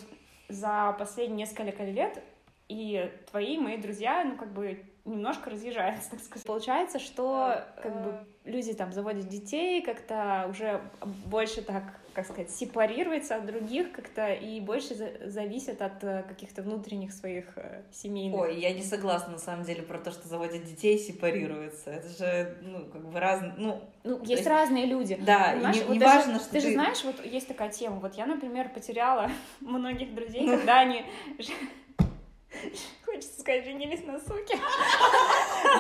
за 0.49 0.95
последние 0.99 1.47
несколько 1.47 1.85
лет 1.85 2.23
и 2.69 3.11
твои, 3.31 3.59
мои 3.59 3.77
друзья, 3.77 4.25
ну, 4.25 4.37
как 4.37 4.53
бы 4.53 4.85
немножко 5.05 5.51
разъезжается, 5.51 6.11
так 6.11 6.21
сказать. 6.21 6.47
Получается, 6.47 6.99
что 6.99 7.65
как 7.83 8.03
бы 8.03 8.27
люди 8.45 8.73
там 8.73 8.93
заводят 8.93 9.29
детей, 9.29 9.83
как-то 9.83 10.47
уже 10.49 10.81
больше 11.27 11.61
так, 11.61 11.83
как 12.15 12.25
сказать, 12.27 12.51
сепарируются 12.51 13.37
от 13.37 13.47
других 13.47 13.93
как-то 13.93 14.33
и 14.33 14.61
больше 14.61 14.95
за 14.95 15.11
зависят 15.27 15.83
от 15.83 16.03
э, 16.03 16.23
каких-то 16.27 16.63
внутренних 16.63 17.13
своих 17.13 17.45
э, 17.57 17.83
семейных. 17.93 18.41
Ой, 18.41 18.59
я 18.59 18.73
не 18.73 18.83
согласна 18.83 19.33
на 19.33 19.39
самом 19.39 19.65
деле 19.65 19.83
про 19.83 19.99
то, 19.99 20.11
что 20.11 20.27
заводят 20.27 20.65
детей 20.65 20.97
и 20.97 20.99
сепарируются. 20.99 21.91
Это 21.91 22.09
же, 22.09 22.57
ну, 22.63 22.87
как 22.87 23.07
бы 23.07 23.21
разные, 23.21 23.53
ну... 23.59 23.81
Ну, 24.05 24.19
есть, 24.21 24.31
есть 24.31 24.47
разные 24.47 24.87
люди. 24.87 25.19
Да, 25.21 25.55
не, 25.55 25.81
вот 25.83 25.91
не 25.91 25.99
даже, 25.99 26.19
важно, 26.19 26.39
что 26.39 26.51
ты... 26.51 26.61
Ты 26.61 26.69
же 26.69 26.73
знаешь, 26.73 27.03
вот 27.05 27.25
есть 27.25 27.49
такая 27.49 27.71
тема, 27.71 28.01
вот 28.01 28.15
я, 28.15 28.27
например, 28.27 28.71
потеряла 28.71 29.31
многих 29.61 30.15
друзей, 30.15 30.47
когда 30.47 30.81
они 30.81 31.05
Хочется 33.25 33.41
сказать, 33.41 33.65
женились 33.65 34.05
на 34.05 34.19
суке. 34.21 34.59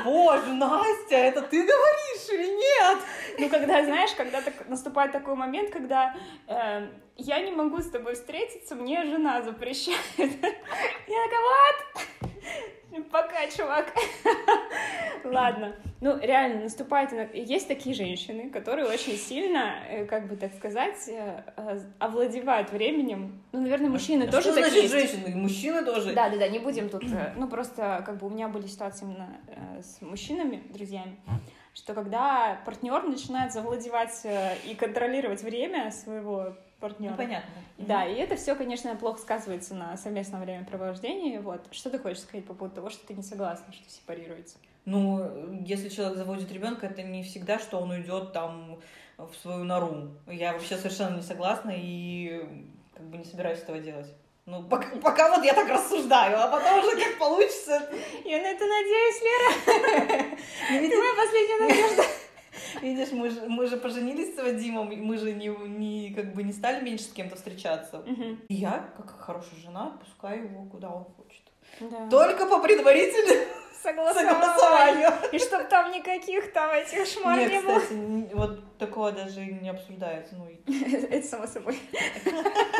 Боже, 0.04 0.54
Настя, 0.54 1.16
это 1.16 1.42
ты 1.42 1.62
говоришь 1.62 2.28
или 2.32 2.46
нет? 2.56 2.98
Ну, 3.38 3.48
когда, 3.50 3.84
знаешь, 3.84 4.12
когда 4.16 4.40
так, 4.40 4.66
наступает 4.68 5.12
такой 5.12 5.34
момент, 5.34 5.70
когда 5.70 6.16
э, 6.46 6.88
я 7.16 7.40
не 7.40 7.50
могу 7.50 7.80
с 7.80 7.90
тобой 7.90 8.14
встретиться, 8.14 8.74
мне 8.76 9.04
жена 9.04 9.42
запрещает. 9.42 10.00
Я 10.16 10.26
такая, 10.26 11.42
вот, 11.42 12.32
Пока, 13.10 13.48
чувак. 13.48 13.92
Ладно. 15.24 15.74
Ну, 16.00 16.18
реально, 16.18 16.64
наступает... 16.64 17.34
Есть 17.34 17.66
такие 17.66 17.94
женщины, 17.94 18.50
которые 18.50 18.86
очень 18.86 19.16
сильно, 19.16 19.82
э, 19.88 20.04
как 20.04 20.28
бы 20.28 20.36
так 20.36 20.54
сказать, 20.54 21.08
э, 21.08 21.42
э, 21.56 21.80
овладевают 21.98 22.70
временем. 22.70 23.42
Ну, 23.52 23.62
наверное, 23.62 23.88
мужчины 23.88 24.24
а 24.24 24.30
тоже 24.30 24.52
что 24.52 24.62
такие. 24.62 24.86
значит 24.86 25.10
женщины? 25.10 25.36
Мужчины 25.36 25.84
тоже? 25.84 26.12
Да, 26.12 26.28
да, 26.28 26.36
да, 26.36 26.48
не 26.48 26.58
будем 26.58 26.88
тут... 26.88 27.04
Ну, 27.36 27.48
просто, 27.48 28.02
как 28.04 28.18
бы, 28.18 28.26
у 28.26 28.30
меня 28.30 28.48
были 28.48 28.66
ситуации 28.66 29.06
именно 29.06 29.38
с 29.82 30.02
мужчинами, 30.02 30.62
друзьями, 30.70 31.16
что 31.72 31.94
когда 31.94 32.60
партнер 32.66 33.02
начинает 33.04 33.52
завладевать 33.52 34.26
и 34.66 34.74
контролировать 34.74 35.42
время 35.42 35.90
своего 35.90 36.54
партнера. 36.84 37.12
Ну, 37.12 37.16
понятно. 37.16 37.54
Да, 37.78 38.04
и 38.04 38.14
это 38.14 38.36
все, 38.36 38.54
конечно, 38.54 38.94
плохо 38.96 39.18
сказывается 39.18 39.74
на 39.74 39.96
совместном 39.96 40.42
времяпровождении. 40.42 41.38
Вот. 41.38 41.66
Что 41.70 41.88
ты 41.88 41.98
хочешь 41.98 42.20
сказать 42.20 42.44
по 42.44 42.52
поводу 42.52 42.76
того, 42.76 42.90
что 42.90 43.06
ты 43.06 43.14
не 43.14 43.22
согласна, 43.22 43.72
что 43.72 43.88
сепарируется? 43.88 44.58
Ну, 44.84 45.62
если 45.64 45.88
человек 45.88 46.18
заводит 46.18 46.52
ребенка, 46.52 46.86
это 46.86 47.02
не 47.02 47.22
всегда, 47.22 47.58
что 47.58 47.78
он 47.78 47.90
уйдет 47.90 48.34
там 48.34 48.78
в 49.16 49.34
свою 49.40 49.64
нору. 49.64 50.10
Я 50.26 50.52
вообще 50.52 50.76
совершенно 50.76 51.16
не 51.16 51.22
согласна 51.22 51.72
и 51.74 52.44
как 52.94 53.06
бы 53.06 53.16
не 53.16 53.24
собираюсь 53.24 53.60
этого 53.60 53.78
делать. 53.78 54.12
Ну, 54.44 54.62
пока, 54.62 54.94
пока 54.96 55.34
вот 55.34 55.42
я 55.42 55.54
так 55.54 55.66
рассуждаю, 55.70 56.38
а 56.38 56.48
потом 56.48 56.80
уже 56.80 56.90
как 57.02 57.18
получится. 57.18 57.88
Я 58.26 58.42
на 58.42 58.48
это 58.48 58.66
надеюсь, 58.66 59.22
Лера. 59.22 60.36
Ты 60.68 60.98
моя 60.98 61.14
последняя 61.16 61.60
надежда. 61.60 62.02
Видишь, 62.84 63.12
мы 63.12 63.30
же, 63.30 63.40
мы 63.48 63.66
же 63.66 63.78
поженились 63.78 64.36
с 64.36 64.42
Вадимом, 64.42 64.88
мы 64.88 65.16
же 65.16 65.32
не, 65.32 65.48
не, 65.48 66.12
как 66.14 66.34
бы 66.34 66.42
не 66.42 66.52
стали 66.52 66.84
меньше 66.84 67.04
с 67.04 67.12
кем-то 67.12 67.34
встречаться. 67.34 68.00
Угу. 68.00 68.24
И 68.48 68.54
я, 68.54 68.90
как 68.96 69.18
хорошая 69.18 69.58
жена, 69.58 69.86
отпускаю 69.86 70.44
его, 70.44 70.64
куда 70.66 70.90
он 70.90 71.04
хочет. 71.16 71.42
Да. 71.80 72.08
Только 72.10 72.44
по 72.44 72.60
предварительному 72.60 73.46
согласованию. 73.84 75.10
И 75.32 75.38
чтоб 75.38 75.66
там 75.68 75.92
никаких 75.92 76.52
там 76.52 76.70
этих 76.72 77.06
шмар 77.06 77.38
Нет, 77.38 77.52
не 77.52 77.60
было. 77.60 77.78
кстати, 77.78 78.34
вот 78.34 78.78
такого 78.78 79.12
даже 79.12 79.40
не 79.40 79.70
обсуждается. 79.70 80.34
Ну, 80.36 80.46
Это 81.10 81.26
само 81.26 81.46
собой. 81.46 81.78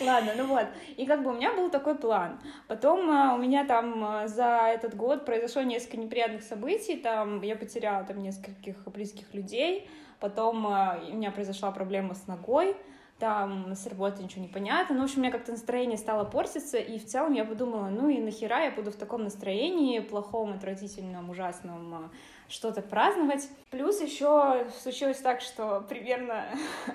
Ладно, 0.00 0.32
ну 0.36 0.46
вот. 0.46 0.66
И 0.96 1.06
как 1.06 1.22
бы 1.22 1.30
у 1.30 1.34
меня 1.34 1.52
был 1.54 1.70
такой 1.70 1.94
план. 1.96 2.38
Потом 2.68 3.10
а, 3.10 3.34
у 3.34 3.38
меня 3.38 3.64
там 3.64 4.04
а, 4.04 4.28
за 4.28 4.68
этот 4.68 4.96
год 4.96 5.24
произошло 5.24 5.62
несколько 5.62 5.96
неприятных 5.96 6.42
событий. 6.42 6.96
Там 6.96 7.40
я 7.42 7.56
потеряла 7.56 8.04
там 8.04 8.22
нескольких 8.22 8.76
близких 8.86 9.32
людей. 9.34 9.88
Потом 10.20 10.66
а, 10.66 11.00
у 11.10 11.14
меня 11.14 11.30
произошла 11.30 11.70
проблема 11.70 12.14
с 12.14 12.26
ногой 12.26 12.76
там 13.18 13.72
с 13.74 13.86
работы 13.86 14.22
ничего 14.22 14.42
не 14.42 14.48
понятно. 14.48 14.94
Ну, 14.94 15.00
в 15.00 15.04
общем, 15.04 15.18
у 15.18 15.20
меня 15.22 15.32
как-то 15.32 15.52
настроение 15.52 15.96
стало 15.96 16.24
портиться, 16.24 16.76
и 16.76 16.98
в 16.98 17.06
целом 17.06 17.32
я 17.32 17.44
подумала, 17.44 17.88
ну 17.88 18.08
и 18.08 18.20
нахера 18.20 18.64
я 18.64 18.70
буду 18.70 18.90
в 18.90 18.96
таком 18.96 19.24
настроении, 19.24 20.00
плохом, 20.00 20.52
отвратительном, 20.52 21.30
ужасном, 21.30 22.10
что-то 22.48 22.82
праздновать. 22.82 23.48
Плюс 23.70 24.00
еще 24.00 24.66
случилось 24.80 25.18
так, 25.18 25.40
что 25.40 25.84
примерно 25.88 26.46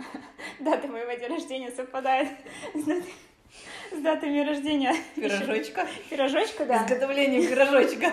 дата 0.60 0.88
моего 0.88 1.12
дня 1.14 1.28
рождения 1.28 1.72
совпадает 1.72 2.30
с 2.74 2.84
датой 2.84 3.14
с 3.92 3.98
датами 4.02 4.40
рождения. 4.48 4.96
Пирожочка. 5.16 5.86
Пирожочка, 6.10 6.66
да. 6.66 6.86
Изготовление 6.86 7.46
пирожочка. 7.48 8.12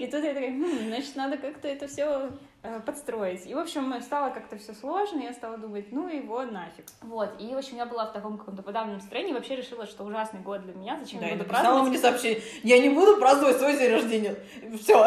И 0.00 0.06
тут 0.06 0.24
я 0.24 0.32
такая, 0.32 0.50
хм, 0.50 0.86
значит, 0.86 1.14
надо 1.14 1.36
как-то 1.36 1.68
это 1.68 1.86
все 1.86 2.30
э, 2.62 2.80
подстроить. 2.86 3.46
И, 3.46 3.52
в 3.52 3.58
общем, 3.58 3.94
стало 4.00 4.30
как-то 4.30 4.56
все 4.56 4.72
сложно, 4.72 5.20
я 5.20 5.34
стала 5.34 5.58
думать, 5.58 5.92
ну 5.92 6.08
его 6.08 6.42
нафиг. 6.42 6.86
Вот, 7.02 7.28
и, 7.38 7.54
в 7.54 7.58
общем, 7.58 7.76
я 7.76 7.84
была 7.84 8.06
в 8.06 8.14
таком 8.14 8.38
каком-то 8.38 8.62
подавленном 8.62 8.96
настроении, 8.96 9.34
вообще 9.34 9.56
решила, 9.56 9.84
что 9.84 10.04
ужасный 10.04 10.40
год 10.40 10.62
для 10.62 10.72
меня, 10.72 10.98
зачем 10.98 11.20
да, 11.20 11.26
я 11.26 11.34
буду 11.34 11.44
праздновать. 11.44 11.88
мне 11.90 11.98
сообщение, 11.98 12.42
я 12.62 12.78
не 12.78 12.88
буду 12.88 13.18
праздновать 13.18 13.58
свой 13.58 13.76
день 13.76 13.92
рождения, 13.92 14.36
все. 14.80 15.06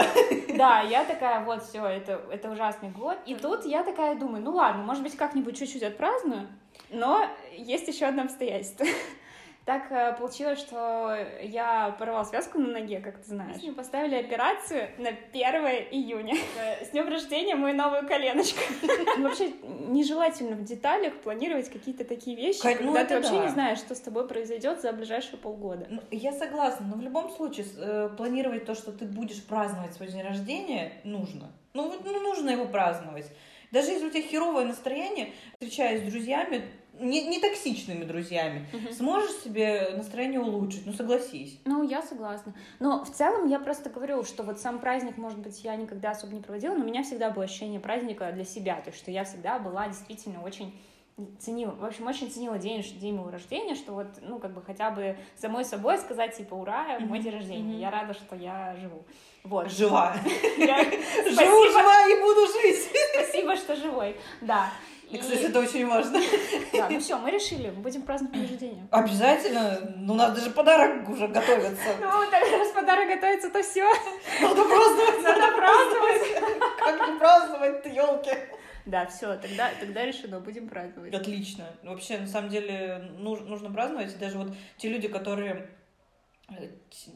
Да, 0.55 0.81
я 0.81 1.03
такая, 1.05 1.43
вот, 1.43 1.63
все, 1.63 1.83
это, 1.83 2.21
это 2.31 2.51
ужасный 2.51 2.91
год. 2.91 3.17
И 3.25 3.33
тут 3.33 3.65
я 3.65 3.81
такая 3.83 4.13
думаю, 4.13 4.43
ну 4.43 4.51
ладно, 4.51 4.83
может 4.83 5.01
быть, 5.01 5.17
как-нибудь 5.17 5.57
чуть-чуть 5.57 5.81
отпраздную, 5.81 6.47
но 6.91 7.27
есть 7.57 7.87
еще 7.87 8.05
одно 8.05 8.25
обстоятельство. 8.25 8.85
Так 9.65 9.89
э, 9.91 10.13
получилось, 10.17 10.59
что 10.59 11.15
я 11.41 11.95
порвала 11.97 12.25
связку 12.25 12.59
на 12.59 12.67
ноге, 12.67 12.99
как 12.99 13.19
ты 13.19 13.29
знаешь. 13.29 13.55
Мне 13.61 13.71
поставили 13.71 14.15
операцию 14.15 14.89
на 14.97 15.09
1 15.09 15.33
июня. 15.91 16.35
С 16.85 16.89
днем 16.89 17.07
рождения 17.07 17.55
мою 17.55 17.73
новую 17.73 18.05
коленочку. 18.05 18.59
Вообще 19.19 19.53
нежелательно 19.87 20.57
в 20.57 20.63
деталях 20.65 21.13
планировать 21.21 21.69
какие-то 21.69 22.03
такие 22.03 22.35
вещи, 22.35 22.59
ну, 22.63 22.93
когда 22.93 23.01
это 23.01 23.07
ты 23.09 23.15
вообще 23.15 23.39
не 23.39 23.49
знаешь, 23.49 23.77
что 23.77 23.95
с 23.95 23.99
тобой 24.01 24.27
произойдет 24.27 24.81
за 24.81 24.91
ближайшие 24.91 25.37
полгода. 25.37 25.87
Ну, 25.89 26.01
Я 26.11 26.33
согласна, 26.33 26.85
но 26.85 26.97
в 26.97 27.01
любом 27.01 27.29
случае 27.29 27.65
э, 27.77 28.09
планировать 28.17 28.65
то, 28.65 28.75
что 28.75 28.91
ты 28.91 29.05
будешь 29.05 29.41
праздновать 29.45 29.93
свой 29.93 30.09
день 30.09 30.23
рождения, 30.23 30.91
нужно. 31.05 31.51
Ну, 31.73 31.89
вот, 31.89 32.03
ну, 32.03 32.19
нужно 32.19 32.49
его 32.49 32.65
праздновать. 32.65 33.27
Даже 33.71 33.91
если 33.91 34.07
у 34.07 34.09
тебя 34.11 34.21
херовое 34.21 34.65
настроение, 34.65 35.31
встречаясь 35.53 36.01
с 36.01 36.11
друзьями, 36.11 36.63
не, 36.99 37.27
не 37.27 37.39
токсичными 37.39 38.03
друзьями, 38.03 38.67
сможешь 38.91 39.31
себе 39.43 39.91
настроение 39.95 40.39
улучшить, 40.39 40.85
ну 40.85 40.93
согласись. 40.93 41.59
Ну, 41.65 41.83
я 41.83 42.01
согласна. 42.01 42.53
Но 42.79 43.03
в 43.03 43.09
целом 43.11 43.47
я 43.47 43.59
просто 43.59 43.89
говорю, 43.89 44.23
что 44.23 44.43
вот 44.43 44.59
сам 44.59 44.79
праздник, 44.79 45.17
может 45.17 45.39
быть, 45.39 45.63
я 45.63 45.75
никогда 45.75 46.11
особо 46.11 46.33
не 46.33 46.41
проводила, 46.41 46.75
но 46.75 46.83
у 46.83 46.87
меня 46.87 47.03
всегда 47.03 47.29
было 47.29 47.45
ощущение 47.45 47.79
праздника 47.79 48.31
для 48.31 48.45
себя, 48.45 48.75
то 48.81 48.89
есть 48.89 48.99
что 48.99 49.11
я 49.11 49.23
всегда 49.23 49.59
была 49.59 49.87
действительно 49.87 50.43
очень 50.43 50.73
ценила, 51.39 51.71
в 51.71 51.85
общем, 51.85 52.07
очень 52.07 52.31
ценила 52.31 52.57
день, 52.57 52.81
день 52.99 53.15
моего 53.15 53.29
рождения, 53.29 53.75
что 53.75 53.93
вот, 53.93 54.07
ну, 54.21 54.39
как 54.39 54.53
бы 54.53 54.61
хотя 54.61 54.89
бы 54.89 55.17
самой 55.35 55.63
собой 55.63 55.97
сказать, 55.97 56.35
типа, 56.35 56.55
ура, 56.55 56.99
мой 56.99 57.19
день 57.19 57.33
рождения, 57.33 57.79
я 57.79 57.91
рада, 57.91 58.13
что 58.13 58.35
я 58.35 58.75
живу. 58.81 59.05
Вот. 59.43 59.69
Жива. 59.69 60.15
Живу, 60.23 61.63
жива 61.67 62.07
и 62.07 62.21
буду 62.21 62.47
жить. 62.47 62.89
спасибо, 63.13 63.55
что 63.57 63.75
живой, 63.75 64.15
да. 64.41 64.69
И, 65.09 65.17
кстати, 65.19 65.43
это 65.43 65.59
очень 65.59 65.85
важно. 65.87 66.19
да, 66.73 66.87
ну 66.89 66.99
все, 66.99 67.17
мы 67.17 67.29
решили, 67.29 67.69
будем 67.69 68.01
праздновать 68.01 68.33
день 68.33 68.49
рождения. 68.49 68.87
Обязательно. 68.89 69.93
Ну, 69.95 70.15
надо 70.15 70.37
даже 70.39 70.49
подарок 70.49 71.07
уже 71.07 71.27
готовиться. 71.27 71.89
Ну, 72.01 72.31
так 72.31 72.41
раз 72.51 72.69
подарок 72.69 73.07
готовится, 73.09 73.49
то 73.51 73.61
все, 73.61 73.85
Надо 74.41 74.63
праздновать. 74.63 75.23
надо 75.23 75.55
праздновать. 75.55 76.21
Как 76.79 77.09
не 77.09 77.19
праздновать-то, 77.19 77.89
елки? 77.89 78.31
Да, 78.85 79.05
все, 79.05 79.35
тогда, 79.37 79.69
тогда 79.79 80.05
решено, 80.05 80.39
будем 80.39 80.67
праздновать. 80.67 81.13
Отлично. 81.13 81.65
Вообще, 81.83 82.17
на 82.17 82.27
самом 82.27 82.49
деле, 82.49 83.11
нуж- 83.17 83.41
нужно 83.41 83.71
праздновать. 83.71 84.13
И 84.13 84.17
даже 84.17 84.37
вот 84.37 84.53
те 84.77 84.89
люди, 84.89 85.07
которые 85.07 85.69
э, 86.49 86.67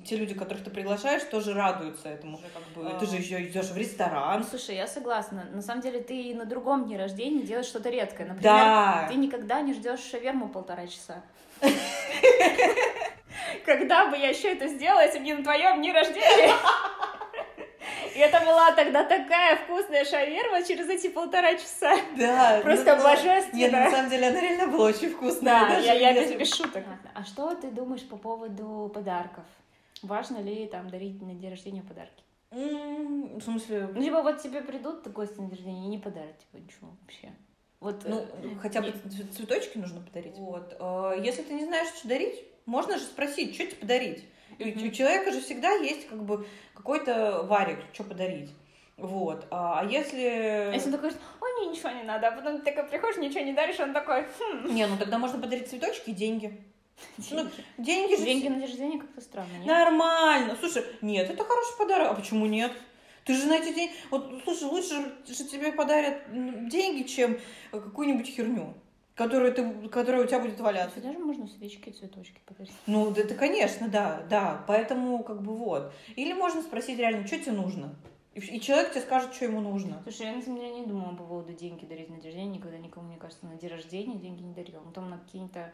те 0.05 0.15
люди, 0.15 0.33
которых 0.33 0.63
ты 0.63 0.69
приглашаешь, 0.69 1.23
тоже 1.23 1.53
радуются 1.53 2.07
этому. 2.07 2.39
Как 2.53 2.63
бы, 2.73 2.89
ты 2.99 3.05
же 3.05 3.17
еще 3.17 3.43
идешь 3.45 3.67
в 3.69 3.75
ресторан. 3.77 4.43
Слушай, 4.45 4.75
я 4.77 4.87
согласна. 4.87 5.45
На 5.51 5.61
самом 5.61 5.81
деле 5.81 5.99
ты 6.01 6.15
и 6.21 6.33
на 6.33 6.45
другом 6.45 6.85
дне 6.85 6.97
рождения 6.97 7.41
делаешь 7.43 7.65
что-то 7.67 7.89
редкое. 7.89 8.23
Например, 8.27 8.43
Да. 8.43 9.05
ты 9.09 9.15
никогда 9.15 9.59
не 9.61 9.73
ждешь 9.73 9.99
шаверму 9.99 10.47
полтора 10.47 10.87
часа. 10.87 11.21
Когда 13.65 14.07
бы 14.09 14.17
я 14.17 14.29
еще 14.29 14.53
это 14.53 14.67
сделала, 14.67 15.01
если 15.01 15.19
бы 15.19 15.25
не 15.25 15.33
на 15.33 15.43
твоем 15.43 15.77
дне 15.81 15.91
рождения? 15.91 16.53
И 18.17 18.19
это 18.19 18.39
была 18.39 18.71
тогда 18.71 19.03
такая 19.03 19.57
вкусная 19.57 20.03
шаверма 20.03 20.63
через 20.63 20.89
эти 20.89 21.07
полтора 21.07 21.53
часа. 21.53 21.95
Да. 22.17 22.61
Просто 22.63 22.95
ну, 22.95 23.03
ну, 23.03 23.09
божественно. 23.09 23.59
Нет, 23.59 23.71
на 23.71 23.91
самом 23.91 24.09
деле 24.09 24.27
она 24.29 24.41
реально 24.41 24.67
была 24.67 24.87
очень 24.87 25.11
вкусная. 25.11 25.53
Да, 25.53 25.69
даже 25.69 25.85
я, 25.85 25.93
я 25.93 26.13
без, 26.13 26.33
без 26.33 26.51
шуток. 26.51 26.83
А 27.13 27.23
что 27.23 27.53
ты 27.53 27.69
думаешь 27.69 28.01
по 28.07 28.17
поводу 28.17 28.91
подарков? 28.91 29.43
Важно 30.01 30.37
ли 30.41 30.65
там 30.65 30.89
дарить 30.89 31.21
на 31.21 31.35
день 31.35 31.51
рождения 31.51 31.83
подарки? 31.83 32.23
В 32.49 33.41
смысле, 33.41 33.89
Ну, 33.93 34.01
типа, 34.01 34.23
вот 34.23 34.41
тебе 34.41 34.61
придут 34.61 35.07
гости 35.09 35.37
на 35.39 35.43
день 35.43 35.51
рождения 35.51 35.85
и 35.85 35.89
не 35.89 35.99
подарят, 35.99 36.39
типа, 36.39 36.57
ничего 36.57 36.89
вообще. 37.01 37.31
Вот, 37.79 38.01
ну, 38.03 38.21
э, 38.21 38.55
хотя 38.59 38.81
бы 38.81 38.91
цветочки 39.35 39.77
нужно 39.77 40.01
подарить. 40.01 40.37
Вот. 40.37 40.75
Э, 40.79 41.13
Если 41.23 41.43
ты 41.43 41.53
не 41.53 41.65
знаешь, 41.65 41.89
что 41.89 42.07
дарить, 42.07 42.43
можно 42.65 42.97
же 42.97 43.03
спросить, 43.03 43.53
что 43.53 43.67
тебе 43.67 43.75
подарить. 43.75 44.25
И. 44.57 44.87
У 44.87 44.91
человека 44.91 45.31
же 45.31 45.41
всегда 45.41 45.71
есть 45.73 46.07
как 46.07 46.23
бы 46.23 46.45
какой-то 46.73 47.43
варик, 47.43 47.79
что 47.93 48.03
подарить. 48.03 48.51
Вот. 48.97 49.45
А 49.51 49.81
а 49.81 49.85
если... 49.85 50.25
А 50.25 50.71
если 50.73 50.87
он 50.87 50.95
такой, 50.95 51.11
ой, 51.11 51.53
мне 51.59 51.71
ничего 51.71 51.91
не 51.91 52.03
надо, 52.03 52.29
а 52.29 52.31
потом 52.31 52.59
ты 52.59 52.71
такой 52.71 52.89
приходишь, 52.89 53.17
ничего 53.17 53.41
не 53.41 53.53
даришь, 53.53 53.79
он 53.79 53.93
такой, 53.93 54.23
хм, 54.23 54.73
Не, 54.73 54.87
ну 54.87 54.97
тогда 54.97 55.19
можно 55.19 55.39
подарить 55.39 55.69
цветочки 55.69 56.09
и 56.09 56.13
деньги. 56.13 56.59
Ну, 57.29 57.43
деньги. 57.43 57.53
деньги 57.77 58.15
же... 58.15 58.25
Деньги 58.25 58.47
на 58.47 58.55
день 58.55 58.63
рождения 58.63 58.99
как-то 58.99 59.21
странно, 59.21 59.53
нет? 59.57 59.67
Нормально. 59.67 60.57
Слушай, 60.59 60.83
нет, 61.01 61.29
это 61.29 61.43
хороший 61.43 61.77
подарок. 61.77 62.11
А 62.11 62.13
почему 62.15 62.47
нет? 62.47 62.71
Ты 63.23 63.33
же 63.33 63.45
на 63.45 63.57
эти 63.57 63.73
деньги... 63.73 63.93
Вот, 64.09 64.41
слушай, 64.45 64.63
лучше 64.63 64.95
же 65.27 65.43
тебе 65.43 65.71
подарят 65.71 66.23
деньги, 66.67 67.03
чем 67.03 67.37
какую-нибудь 67.71 68.27
херню, 68.27 68.73
которую 69.17 69.51
ты, 69.51 69.89
которая 69.89 70.23
у 70.23 70.27
тебя 70.27 70.39
будет 70.39 70.59
валяться. 70.59 71.01
Даже 71.01 71.17
можно 71.17 71.47
свечки 71.47 71.89
и 71.89 71.91
цветочки 71.91 72.39
подарить. 72.45 72.71
Ну, 72.85 73.09
да, 73.11 73.21
это, 73.21 73.33
конечно, 73.33 73.89
да, 73.89 74.21
да. 74.29 74.63
Поэтому, 74.67 75.23
как 75.23 75.41
бы, 75.41 75.55
вот. 75.55 75.91
Или 76.15 76.33
можно 76.33 76.61
спросить 76.61 76.99
реально, 76.99 77.25
что 77.25 77.39
тебе 77.39 77.53
нужно? 77.53 77.95
И, 78.35 78.39
и 78.39 78.61
человек 78.61 78.91
тебе 78.91 79.01
скажет, 79.01 79.33
что 79.33 79.45
ему 79.45 79.59
нужно. 79.59 79.99
Слушай, 80.03 80.27
я 80.27 80.35
на 80.35 80.41
самом 80.43 80.59
деле 80.59 80.79
не 80.81 80.85
думала 80.85 81.15
по 81.15 81.23
поводу 81.23 81.51
деньги 81.53 81.85
дарить 81.85 82.09
на 82.09 82.17
день 82.17 82.25
рождения, 82.25 82.57
никогда 82.57 82.77
никому, 82.77 83.07
мне 83.07 83.17
кажется, 83.17 83.47
на 83.47 83.55
день 83.55 83.71
рождения 83.71 84.15
деньги 84.17 84.43
не 84.43 84.53
дарила. 84.53 84.81
Ну, 84.85 84.91
там 84.91 85.09
на 85.09 85.17
какие-то 85.17 85.73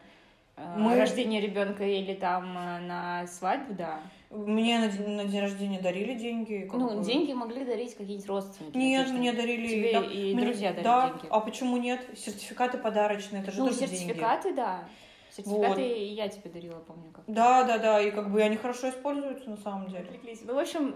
Мы- 0.56 0.96
рождение 0.98 1.40
ребенка 1.40 1.84
или 1.84 2.14
там 2.14 2.56
э, 2.56 2.78
на 2.80 3.26
свадьбу, 3.26 3.74
да. 3.74 4.00
Мне 4.30 4.78
на 4.78 4.88
день, 4.88 5.08
на 5.10 5.24
день 5.24 5.40
рождения 5.40 5.80
дарили 5.80 6.14
деньги. 6.14 6.68
как 6.70 6.78
Ну, 6.80 6.98
бы. 6.98 7.04
деньги 7.04 7.32
могли 7.32 7.64
дарить 7.64 7.96
какие-нибудь 7.96 8.28
родственники. 8.28 8.76
Нет, 8.76 9.10
мне 9.10 9.32
дарили... 9.32 9.68
Тебе 9.68 9.92
там- 9.92 10.04
и 10.04 10.34
мне- 10.34 10.44
друзья 10.44 10.70
дарят 10.70 10.84
Да, 10.84 11.08
деньги. 11.08 11.26
а 11.30 11.40
почему 11.40 11.76
нет? 11.76 12.00
Сертификаты 12.16 12.78
подарочные, 12.78 13.42
это 13.42 13.50
же 13.50 13.60
Ну, 13.60 13.66
тоже 13.66 13.80
деньги. 13.80 13.94
сертификаты, 13.96 14.54
да. 14.54 14.84
Сертификаты 15.30 15.68
Вот. 15.68 15.78
я 15.78 16.28
тебе 16.28 16.50
дарила, 16.50 16.78
помню 16.78 17.10
как. 17.12 17.24
Да, 17.26 17.64
да, 17.64 17.78
да, 17.78 18.00
и 18.00 18.12
как 18.12 18.30
бы 18.30 18.40
они 18.40 18.56
хорошо 18.56 18.90
используются 18.90 19.50
на 19.50 19.56
самом 19.56 19.88
деле. 19.88 20.04
Отвлеклись. 20.04 20.40
Ну, 20.44 20.54
в 20.54 20.58
общем, 20.58 20.94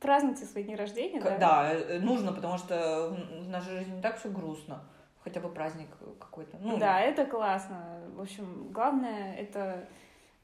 празднуйте 0.00 0.44
свои 0.46 0.64
дни 0.64 0.74
рождения, 0.74 1.20
К- 1.20 1.24
да? 1.24 1.38
Да, 1.38 1.72
э, 1.72 1.98
нужно, 2.00 2.32
потому 2.32 2.58
что 2.58 3.16
в 3.40 3.48
нашей 3.48 3.78
жизни 3.78 4.00
так 4.00 4.18
все 4.18 4.28
грустно. 4.30 4.82
Хотя 5.26 5.40
бы 5.40 5.48
праздник 5.48 5.88
какой-то. 6.20 6.56
Ну, 6.60 6.78
Да, 6.78 7.00
это 7.00 7.26
классно. 7.26 7.98
В 8.14 8.20
общем, 8.20 8.68
главное 8.70 9.34
это 9.34 9.88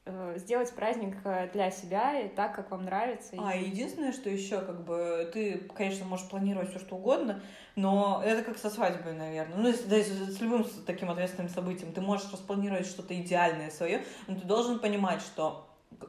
э, 0.05 0.33
сделать 0.35 0.73
праздник 0.75 1.15
э, 1.23 1.47
для 1.53 1.71
себя 1.71 2.19
и 2.19 2.27
так, 2.27 2.53
как 2.53 2.69
вам 2.69 2.83
нравится. 2.83 3.37
И- 3.37 3.39
А 3.39 3.55
единственное, 3.55 4.11
что 4.11 4.29
еще, 4.29 4.59
как 4.59 4.83
бы, 4.83 5.29
ты, 5.31 5.59
конечно, 5.73 6.05
можешь 6.05 6.27
планировать 6.27 6.71
все 6.71 6.79
что 6.79 6.97
угодно, 6.97 7.41
но 7.77 8.21
это 8.25 8.43
как 8.43 8.57
со 8.57 8.69
свадьбой, 8.69 9.13
наверное. 9.13 9.55
Ну, 9.57 9.69
если, 9.69 9.87
да, 9.87 9.95
с 10.03 10.41
любым 10.41 10.65
таким 10.85 11.09
ответственным 11.09 11.47
событием, 11.49 11.93
ты 11.93 12.01
можешь 12.01 12.29
распланировать 12.33 12.85
что-то 12.85 13.13
идеальное 13.17 13.69
свое, 13.69 14.03
но 14.27 14.35
ты 14.37 14.45
должен 14.45 14.79
понимать, 14.79 15.21
что 15.21 15.65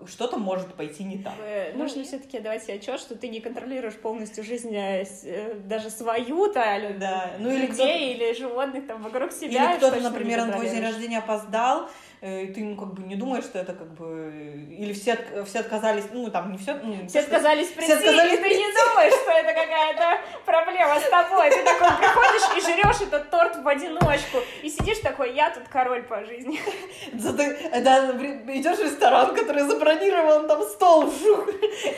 что-то 0.07 0.37
может 0.39 0.75
пойти 0.75 1.05
не 1.05 1.19
так. 1.19 1.35
Э, 1.41 1.73
Ну, 1.75 1.85
Нужно 1.85 2.01
и- 2.01 2.05
все-таки 2.05 2.39
отдавать 2.39 2.63
себе 2.65 2.75
отчет, 2.75 3.01
что 3.01 3.15
ты 3.17 3.29
не 3.29 3.41
контролируешь 3.41 3.95
полностью 3.95 4.45
жизнь 4.45 4.75
э, 4.75 5.05
э, 5.25 5.55
даже 5.65 5.91
свою-то, 5.91 6.61
или 6.77 6.93
Да, 6.99 7.31
ну 7.39 7.51
или 7.51 7.67
людей 7.67 8.15
или 8.15 8.33
животных 8.35 8.87
там 8.87 9.03
вокруг 9.03 9.33
себя. 9.33 9.71
Или 9.73 9.77
кто-то, 9.79 10.01
например, 10.01 10.47
на 10.47 10.53
твой 10.53 10.69
день 10.69 10.83
рождения 10.83 11.19
опоздал, 11.19 11.89
и 12.25 12.47
ты, 12.47 12.65
ну, 12.65 12.75
как 12.77 12.95
бы 12.95 13.03
не 13.03 13.17
думаешь, 13.17 13.45
что 13.45 13.59
это 13.59 13.75
как 13.75 13.93
бы... 13.95 14.33
Или 14.71 14.95
все, 14.95 15.13
от- 15.13 15.47
все 15.47 15.59
отказались, 15.61 16.05
ну, 16.11 16.31
там, 16.31 16.53
не 16.53 16.59
все... 16.59 16.73
Ну, 16.83 17.07
Все 17.07 17.21
отказались 17.21 17.69
прийти, 17.69 17.93
отказались 17.93 18.33
и 18.33 18.37
ты 18.43 18.49
не 18.49 18.73
думаешь, 18.73 19.13
что 19.13 19.31
это 19.31 19.53
какая-то 19.53 20.21
проблема 20.47 20.99
с 21.01 21.09
тобой. 21.11 21.51
Ты 21.51 21.63
такой 21.65 21.89
приходишь 21.99 22.57
и 22.57 22.61
жрешь 22.63 23.01
этот 23.09 23.29
торт 23.31 23.57
в 23.57 23.69
одиночку. 23.69 24.39
И 24.63 24.71
сидишь 24.71 25.01
такой, 25.01 25.35
я 25.35 25.51
тут 25.51 25.65
король 25.69 26.03
по 26.05 26.25
жизни. 26.25 26.59
Да, 27.13 27.31
идешь 27.31 28.79
в 28.79 28.83
ресторан, 28.85 29.35
который 29.35 29.63
забронирован, 29.65 30.49
там 30.49 30.63
стол, 30.63 31.07
вжух, 31.07 31.47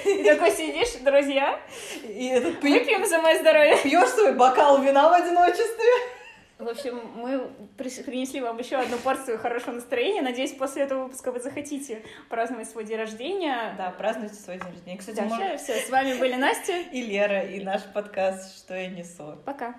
И 0.04 0.24
такой 0.24 0.50
сидишь, 0.50 0.92
друзья, 1.02 1.60
и 2.02 2.26
этот 2.28 2.60
выпьем 2.62 3.06
за 3.06 3.18
мое 3.20 3.38
здоровье. 3.38 3.76
пьешь 3.76 4.08
свой 4.08 4.32
бокал 4.32 4.82
вина 4.82 5.08
в 5.08 5.12
одиночестве. 5.12 6.15
В 6.58 6.68
общем, 6.68 6.98
мы 7.16 7.50
принесли 7.76 8.40
вам 8.40 8.56
еще 8.58 8.76
одну 8.76 8.96
порцию 8.96 9.38
хорошего 9.38 9.74
настроения. 9.74 10.22
Надеюсь, 10.22 10.52
после 10.52 10.84
этого 10.84 11.04
выпуска 11.04 11.30
вы 11.30 11.40
захотите 11.40 12.02
праздновать 12.30 12.70
свой 12.70 12.84
день 12.86 12.96
рождения. 12.96 13.74
Да, 13.76 13.90
празднуйте 13.90 14.36
свой 14.36 14.58
день 14.58 14.68
рождения. 14.70 14.96
Кстати, 14.98 15.16
Да, 15.16 15.24
может, 15.24 15.60
все, 15.60 15.74
с 15.74 15.90
вами 15.90 16.18
были 16.18 16.34
Настя. 16.34 16.80
и 16.80 17.02
Лера, 17.02 17.42
и 17.42 17.62
наш 17.62 17.82
подкаст 17.92 18.56
«Что 18.56 18.74
я 18.74 18.88
несу». 18.88 19.36
Пока. 19.44 19.74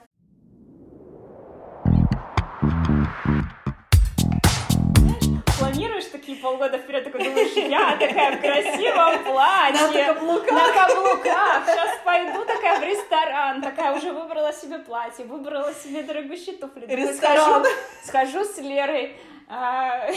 Планируешь 5.78 6.06
такие 6.06 6.38
полгода 6.40 6.80
вперед, 6.80 7.04
такой 7.04 7.24
думаешь, 7.24 7.52
я 7.56 7.96
такая 7.98 8.36
в 8.36 8.42
красивом 8.42 9.24
платье, 9.24 10.06
На 10.08 10.14
каблуках. 10.14 10.52
на 10.52 10.74
каблуках, 10.74 11.64
сейчас 11.68 12.00
пойду 12.04 12.46
такая 12.46 12.80
в 12.80 12.84
ресторан, 12.84 13.62
такая 13.62 13.96
уже 13.96 14.12
выбрала 14.12 14.52
себе 14.52 14.80
платье, 14.80 15.26
выбрала 15.26 15.72
себе 15.76 16.02
дорогущие 16.02 16.56
туфли. 16.58 16.82
Такой, 16.82 16.96
Ресторан. 16.96 17.64
Схожу, 18.04 18.40
схожу 18.40 18.44
с 18.46 18.58
Лерой, 18.58 19.16
а, 19.48 20.08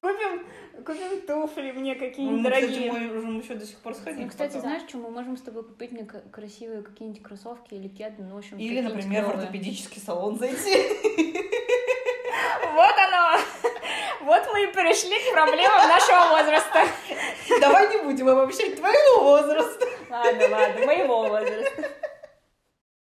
купим, 0.00 0.46
купим 0.86 1.20
туфли 1.26 1.72
мне 1.72 1.94
Ну, 1.94 1.98
какие-нибудь 2.00 2.38
мы, 2.38 2.50
дорогие. 2.50 2.68
кстати, 2.90 2.90
мы 3.08 3.12
можем 3.14 3.40
еще 3.40 3.54
до 3.56 3.66
сих 3.66 3.78
пор 3.80 3.94
сходить. 3.96 4.20
Ну, 4.20 4.28
кстати, 4.28 4.50
потом. 4.54 4.60
знаешь, 4.62 4.82
что 4.88 4.98
мы 4.98 5.10
можем 5.10 5.36
с 5.36 5.42
тобой 5.42 5.64
купить 5.64 5.90
мне 5.90 6.04
красивые 6.04 6.82
какие-нибудь 6.82 7.22
кроссовки 7.24 7.74
или 7.74 7.88
кеды, 7.88 8.22
ну, 8.22 8.36
в 8.36 8.38
общем, 8.38 8.56
Или, 8.56 8.82
например, 8.82 9.24
в 9.24 9.26
клёвые. 9.30 9.42
ортопедический 9.48 10.00
салон 10.00 10.38
зайти. 10.38 10.86
Вот 12.74 12.94
оно! 12.96 13.40
Вот 14.20 14.42
мы 14.52 14.64
и 14.64 14.66
перешли 14.66 15.18
к 15.18 15.32
проблемам 15.32 15.88
нашего 15.88 16.28
возраста. 16.30 16.86
Давай 17.60 17.88
не 17.88 18.02
будем 18.02 18.28
обобщать 18.28 18.76
твоего 18.76 19.20
возраста. 19.20 19.86
Ладно, 20.10 20.48
ладно, 20.50 20.86
моего 20.86 21.28
возраста. 21.28 21.90